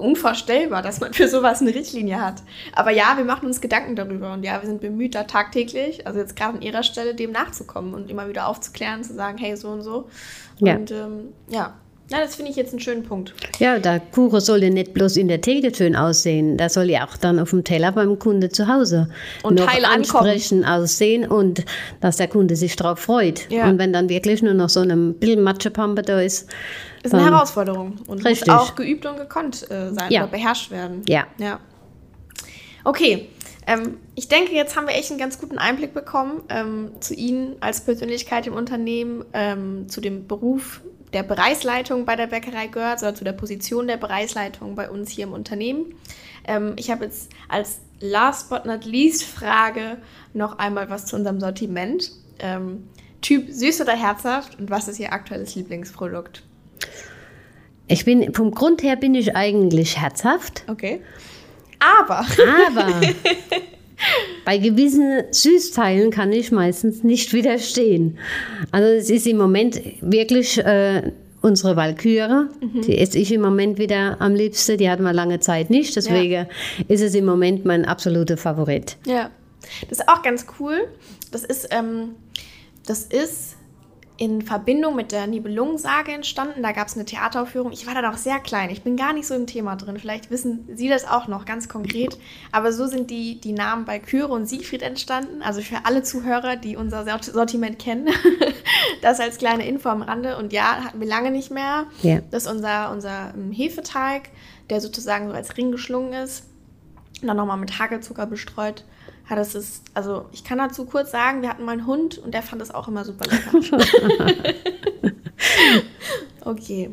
unvorstellbar, 0.00 0.82
dass 0.82 1.00
man 1.00 1.12
für 1.12 1.28
sowas 1.28 1.60
eine 1.60 1.74
Richtlinie 1.74 2.20
hat. 2.20 2.42
Aber 2.72 2.90
ja, 2.90 3.16
wir 3.16 3.24
machen 3.24 3.46
uns 3.46 3.60
Gedanken 3.60 3.96
darüber 3.96 4.32
und 4.32 4.42
ja, 4.42 4.60
wir 4.60 4.68
sind 4.68 4.80
bemüht, 4.80 5.14
da 5.14 5.24
tagtäglich, 5.24 6.06
also 6.06 6.18
jetzt 6.18 6.36
gerade 6.36 6.58
an 6.58 6.62
ihrer 6.62 6.82
Stelle, 6.82 7.14
dem 7.14 7.32
nachzukommen 7.32 7.94
und 7.94 8.10
immer 8.10 8.28
wieder 8.28 8.46
aufzuklären, 8.48 9.04
zu 9.04 9.14
sagen, 9.14 9.38
hey, 9.38 9.56
so 9.56 9.68
und 9.68 9.82
so. 9.82 10.08
Ja. 10.58 10.74
Und 10.74 10.90
ähm, 10.90 11.32
ja, 11.48 11.74
ja, 12.10 12.18
das 12.20 12.34
finde 12.34 12.50
ich 12.50 12.56
jetzt 12.56 12.72
einen 12.72 12.80
schönen 12.80 13.02
Punkt. 13.04 13.34
Ja, 13.58 13.78
der 13.78 14.00
Kuchen 14.00 14.40
soll 14.40 14.62
ja 14.62 14.70
nicht 14.70 14.92
bloß 14.94 15.16
in 15.16 15.28
der 15.28 15.40
Theke 15.40 15.74
schön 15.74 15.94
aussehen, 15.94 16.56
der 16.56 16.68
soll 16.68 16.90
ja 16.90 17.06
auch 17.06 17.16
dann 17.16 17.38
auf 17.38 17.50
dem 17.50 17.62
Teller 17.64 17.92
beim 17.92 18.18
Kunde 18.18 18.48
zu 18.48 18.66
Hause 18.68 19.08
Und 19.42 19.58
noch 19.58 19.66
heil 19.68 19.84
ankommen. 19.84 20.26
ansprechend 20.28 20.66
aussehen 20.66 21.26
und 21.28 21.64
dass 22.00 22.16
der 22.16 22.28
Kunde 22.28 22.56
sich 22.56 22.74
darauf 22.76 22.98
freut. 22.98 23.48
Ja. 23.50 23.68
Und 23.68 23.78
wenn 23.78 23.92
dann 23.92 24.08
wirklich 24.08 24.42
nur 24.42 24.54
noch 24.54 24.68
so 24.68 24.80
ein 24.80 25.14
bisschen 25.14 25.42
Matschepampe 25.42 26.02
da 26.02 26.20
ist, 26.20 26.50
Ist 27.02 27.14
eine 27.14 27.24
Herausforderung 27.24 27.96
und 28.06 28.24
Richtig. 28.26 28.48
muss 28.48 28.56
auch 28.56 28.74
geübt 28.74 29.06
und 29.06 29.16
gekonnt 29.16 29.70
äh, 29.70 29.92
sein 29.92 30.10
Ja. 30.10 30.22
oder 30.22 30.30
beherrscht 30.32 30.70
werden. 30.70 31.02
Ja. 31.08 31.26
Ja. 31.38 31.60
Okay. 32.84 33.28
Ähm, 33.66 33.98
ich 34.14 34.26
denke, 34.28 34.52
jetzt 34.52 34.74
haben 34.76 34.86
wir 34.88 34.94
echt 34.94 35.10
einen 35.10 35.20
ganz 35.20 35.38
guten 35.38 35.58
Einblick 35.58 35.92
bekommen 35.94 36.42
ähm, 36.48 36.90
zu 37.00 37.14
Ihnen 37.14 37.56
als 37.60 37.82
Persönlichkeit 37.82 38.46
im 38.46 38.54
Unternehmen, 38.54 39.24
ähm, 39.32 39.88
zu 39.88 40.00
dem 40.00 40.26
Beruf 40.26 40.80
der 41.12 41.22
Bereichsleitung 41.22 42.04
bei 42.04 42.16
der 42.16 42.26
Bäckerei 42.26 42.66
Görz 42.66 43.02
oder 43.02 43.14
zu 43.14 43.24
der 43.24 43.32
Position 43.32 43.86
der 43.86 43.96
Bereichsleitung 43.96 44.74
bei 44.74 44.90
uns 44.90 45.10
hier 45.10 45.24
im 45.24 45.32
Unternehmen. 45.32 45.94
Ähm, 46.44 46.74
ich 46.76 46.90
habe 46.90 47.04
jetzt 47.04 47.30
als 47.48 47.80
last 48.00 48.48
but 48.50 48.64
not 48.64 48.84
least 48.84 49.24
Frage 49.24 49.98
noch 50.32 50.58
einmal 50.58 50.88
was 50.90 51.06
zu 51.06 51.16
unserem 51.16 51.40
Sortiment. 51.40 52.12
Ähm, 52.38 52.88
typ 53.20 53.50
süß 53.50 53.82
oder 53.82 53.94
herzhaft 53.94 54.58
und 54.58 54.70
was 54.70 54.88
ist 54.88 54.98
Ihr 54.98 55.12
aktuelles 55.12 55.54
Lieblingsprodukt? 55.54 56.42
ich 57.90 58.04
bin, 58.04 58.32
vom 58.34 58.52
Grund 58.52 58.82
her 58.82 58.94
bin 58.96 59.14
ich 59.14 59.34
eigentlich 59.36 60.00
herzhaft, 60.00 60.64
Okay. 60.68 61.02
Aber 61.80 62.18
aber 62.18 63.00
bei 64.44 64.58
gewissen 64.58 65.24
Süßteilen 65.30 66.10
kann 66.10 66.32
ich 66.32 66.52
meistens 66.52 67.04
nicht 67.04 67.32
widerstehen. 67.32 68.18
Also 68.70 68.88
es 68.88 69.10
ist 69.10 69.26
im 69.26 69.36
Moment 69.36 69.80
wirklich 70.00 70.58
äh, 70.58 71.12
unsere 71.42 71.76
Walküre, 71.76 72.48
die 72.86 72.98
esse 72.98 73.18
ich 73.18 73.32
im 73.32 73.40
Moment 73.40 73.78
wieder 73.78 74.20
am 74.20 74.34
liebsten, 74.34 74.78
die 74.78 74.90
hatten 74.90 75.02
wir 75.02 75.12
lange 75.12 75.40
Zeit 75.40 75.70
nicht, 75.70 75.96
deswegen 75.96 76.46
ist 76.88 77.00
es 77.00 77.14
im 77.14 77.24
Moment 77.24 77.64
mein 77.64 77.84
absoluter 77.84 78.36
Favorit. 78.36 78.96
Ja, 79.06 79.30
das 79.88 80.00
ist 80.00 80.08
auch 80.08 80.22
ganz 80.22 80.46
cool. 80.58 80.88
Das 81.30 81.44
ist, 81.44 81.68
ähm, 81.70 82.14
das 82.86 83.04
ist 83.04 83.56
in 84.20 84.42
Verbindung 84.42 84.96
mit 84.96 85.12
der 85.12 85.26
Nibelungensage 85.26 86.12
entstanden. 86.12 86.62
Da 86.62 86.72
gab 86.72 86.88
es 86.88 86.94
eine 86.94 87.06
Theateraufführung. 87.06 87.72
Ich 87.72 87.86
war 87.86 87.94
da 87.94 88.02
noch 88.02 88.18
sehr 88.18 88.38
klein. 88.38 88.68
Ich 88.68 88.82
bin 88.82 88.94
gar 88.98 89.14
nicht 89.14 89.26
so 89.26 89.32
im 89.34 89.46
Thema 89.46 89.76
drin. 89.76 89.96
Vielleicht 89.98 90.30
wissen 90.30 90.68
Sie 90.76 90.90
das 90.90 91.08
auch 91.08 91.26
noch 91.26 91.46
ganz 91.46 91.70
konkret. 91.70 92.18
Aber 92.52 92.70
so 92.70 92.86
sind 92.86 93.08
die, 93.10 93.40
die 93.40 93.52
Namen 93.52 93.86
bei 93.86 93.98
Kyre 93.98 94.28
und 94.28 94.44
Siegfried 94.44 94.82
entstanden. 94.82 95.40
Also 95.40 95.62
für 95.62 95.86
alle 95.86 96.02
Zuhörer, 96.02 96.56
die 96.56 96.76
unser 96.76 97.06
Sort- 97.06 97.24
Sortiment 97.24 97.78
kennen. 97.78 98.10
das 99.00 99.20
als 99.20 99.38
kleine 99.38 99.66
Info 99.66 99.88
am 99.88 100.02
Rande. 100.02 100.36
Und 100.36 100.52
ja, 100.52 100.84
hatten 100.84 101.00
wir 101.00 101.08
lange 101.08 101.30
nicht 101.30 101.50
mehr. 101.50 101.86
Ja. 102.02 102.20
Das 102.30 102.44
ist 102.44 102.52
unser, 102.52 102.90
unser 102.90 103.32
ähm, 103.34 103.52
Hefeteig, 103.52 104.28
der 104.68 104.82
sozusagen 104.82 105.28
so 105.28 105.32
als 105.34 105.56
Ring 105.56 105.72
geschlungen 105.72 106.12
ist. 106.12 106.44
Und 107.22 107.28
dann 107.28 107.38
nochmal 107.38 107.56
mit 107.56 107.78
Hagelzucker 107.78 108.26
bestreut. 108.26 108.84
Ja, 109.30 109.36
das 109.36 109.54
ist, 109.54 109.84
also 109.94 110.26
ich 110.32 110.42
kann 110.42 110.58
dazu 110.58 110.84
kurz 110.84 111.12
sagen, 111.12 111.40
wir 111.40 111.50
hatten 111.50 111.64
mal 111.64 111.72
einen 111.72 111.86
Hund 111.86 112.18
und 112.18 112.34
der 112.34 112.42
fand 112.42 112.60
das 112.60 112.74
auch 112.74 112.88
immer 112.88 113.04
super 113.04 113.26
lecker. 113.30 113.78
okay. 116.44 116.90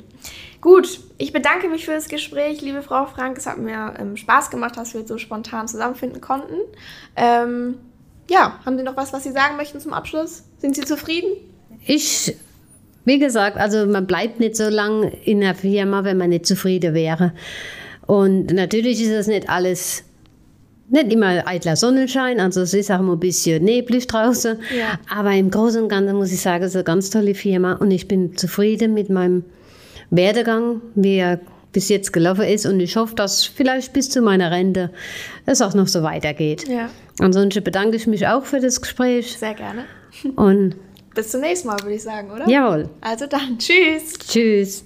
Gut, 0.62 1.00
ich 1.18 1.34
bedanke 1.34 1.68
mich 1.68 1.86
für 1.86 1.94
das 1.94 2.10
Gespräch, 2.10 2.62
liebe 2.62 2.84
Frau 2.84 3.08
Frank. 3.08 3.40
Es 3.40 3.48
hat 3.48 3.58
mir 3.58 3.96
ähm, 3.98 4.18
Spaß 4.18 4.52
gemacht, 4.52 4.78
dass 4.78 4.94
wir 4.94 5.08
so 5.08 5.18
spontan 5.18 5.68
zusammenfinden 5.68 6.22
konnten. 6.22 6.56
Ähm, 7.16 7.80
ja, 8.30 8.60
haben 8.64 8.78
Sie 8.78 8.84
noch 8.84 8.98
was, 8.98 9.14
was 9.14 9.24
Sie 9.24 9.32
sagen 9.32 9.58
möchten 9.58 9.80
zum 9.80 9.94
Abschluss? 9.94 10.44
Sind 10.60 10.76
Sie 10.76 10.84
zufrieden? 10.84 11.32
Ich, 11.88 12.36
wie 13.04 13.18
gesagt, 13.18 13.58
also 13.58 13.88
man 13.88 14.06
bleibt 14.06 14.40
nicht 14.40 14.58
so 14.58 14.70
lange 14.70 15.10
in 15.26 15.42
der 15.42 15.56
Firma, 15.56 16.04
wenn 16.04 16.18
man 16.18 16.30
nicht 16.30 16.46
zufrieden 16.46 16.94
wäre. 16.94 17.34
Und 18.06 18.54
natürlich 18.54 19.02
ist 19.02 19.12
das 19.12 19.26
nicht 19.26 19.50
alles, 19.50 20.04
nicht 20.90 21.12
immer 21.12 21.46
eitler 21.48 21.76
Sonnenschein, 21.76 22.40
also 22.40 22.62
es 22.62 22.74
ist 22.74 22.92
auch 22.92 23.00
immer 23.00 23.14
ein 23.14 23.20
bisschen 23.20 23.64
neblig 23.64 24.08
draußen. 24.08 24.58
Ja. 24.78 25.00
Aber 25.14 25.32
im 25.34 25.52
Großen 25.52 25.82
und 25.84 25.90
Ganzen 25.90 26.16
muss 26.16 26.32
ich 26.32 26.42
sagen, 26.42 26.64
es 26.64 26.72
ist 26.72 26.76
eine 26.76 26.84
ganz 26.86 27.10
tolle 27.10 27.36
Firma 27.36 27.74
und 27.74 27.92
ich 27.92 28.08
bin 28.08 28.38
zufrieden 28.38 28.94
mit 28.94 29.10
meinem 29.10 29.44
Werdegang, 30.10 30.82
wie 30.96 31.18
er 31.18 31.40
bis 31.74 31.90
jetzt 31.90 32.14
gelaufen 32.14 32.46
ist. 32.46 32.66
Und 32.66 32.80
ich 32.80 32.96
hoffe, 32.96 33.16
dass 33.16 33.44
vielleicht 33.46 33.94
bis 33.94 34.10
zu 34.10 34.22
meiner 34.22 34.50
Rente 34.52 34.90
es 35.46 35.62
auch 35.62 35.74
noch 35.74 35.88
so 35.88 36.02
weitergeht. 36.04 36.68
Ja, 36.68 36.90
Ansonsten 37.20 37.64
bedanke 37.64 37.98
ich 37.98 38.08
mich 38.08 38.28
auch 38.28 38.46
für 38.46 38.60
das 38.60 38.82
Gespräch 38.82 39.38
sehr 39.38 39.54
gerne. 39.56 39.84
und 40.36 40.76
Bis 41.14 41.30
zum 41.30 41.42
nächsten 41.42 41.68
Mal, 41.68 41.78
würde 41.82 41.96
ich 41.96 42.04
sagen, 42.04 42.32
oder? 42.32 42.48
jawohl, 42.48 42.90
Also 43.02 43.26
dann, 43.28 43.58
tschüss. 43.60 44.14
tschüss. 44.20 44.86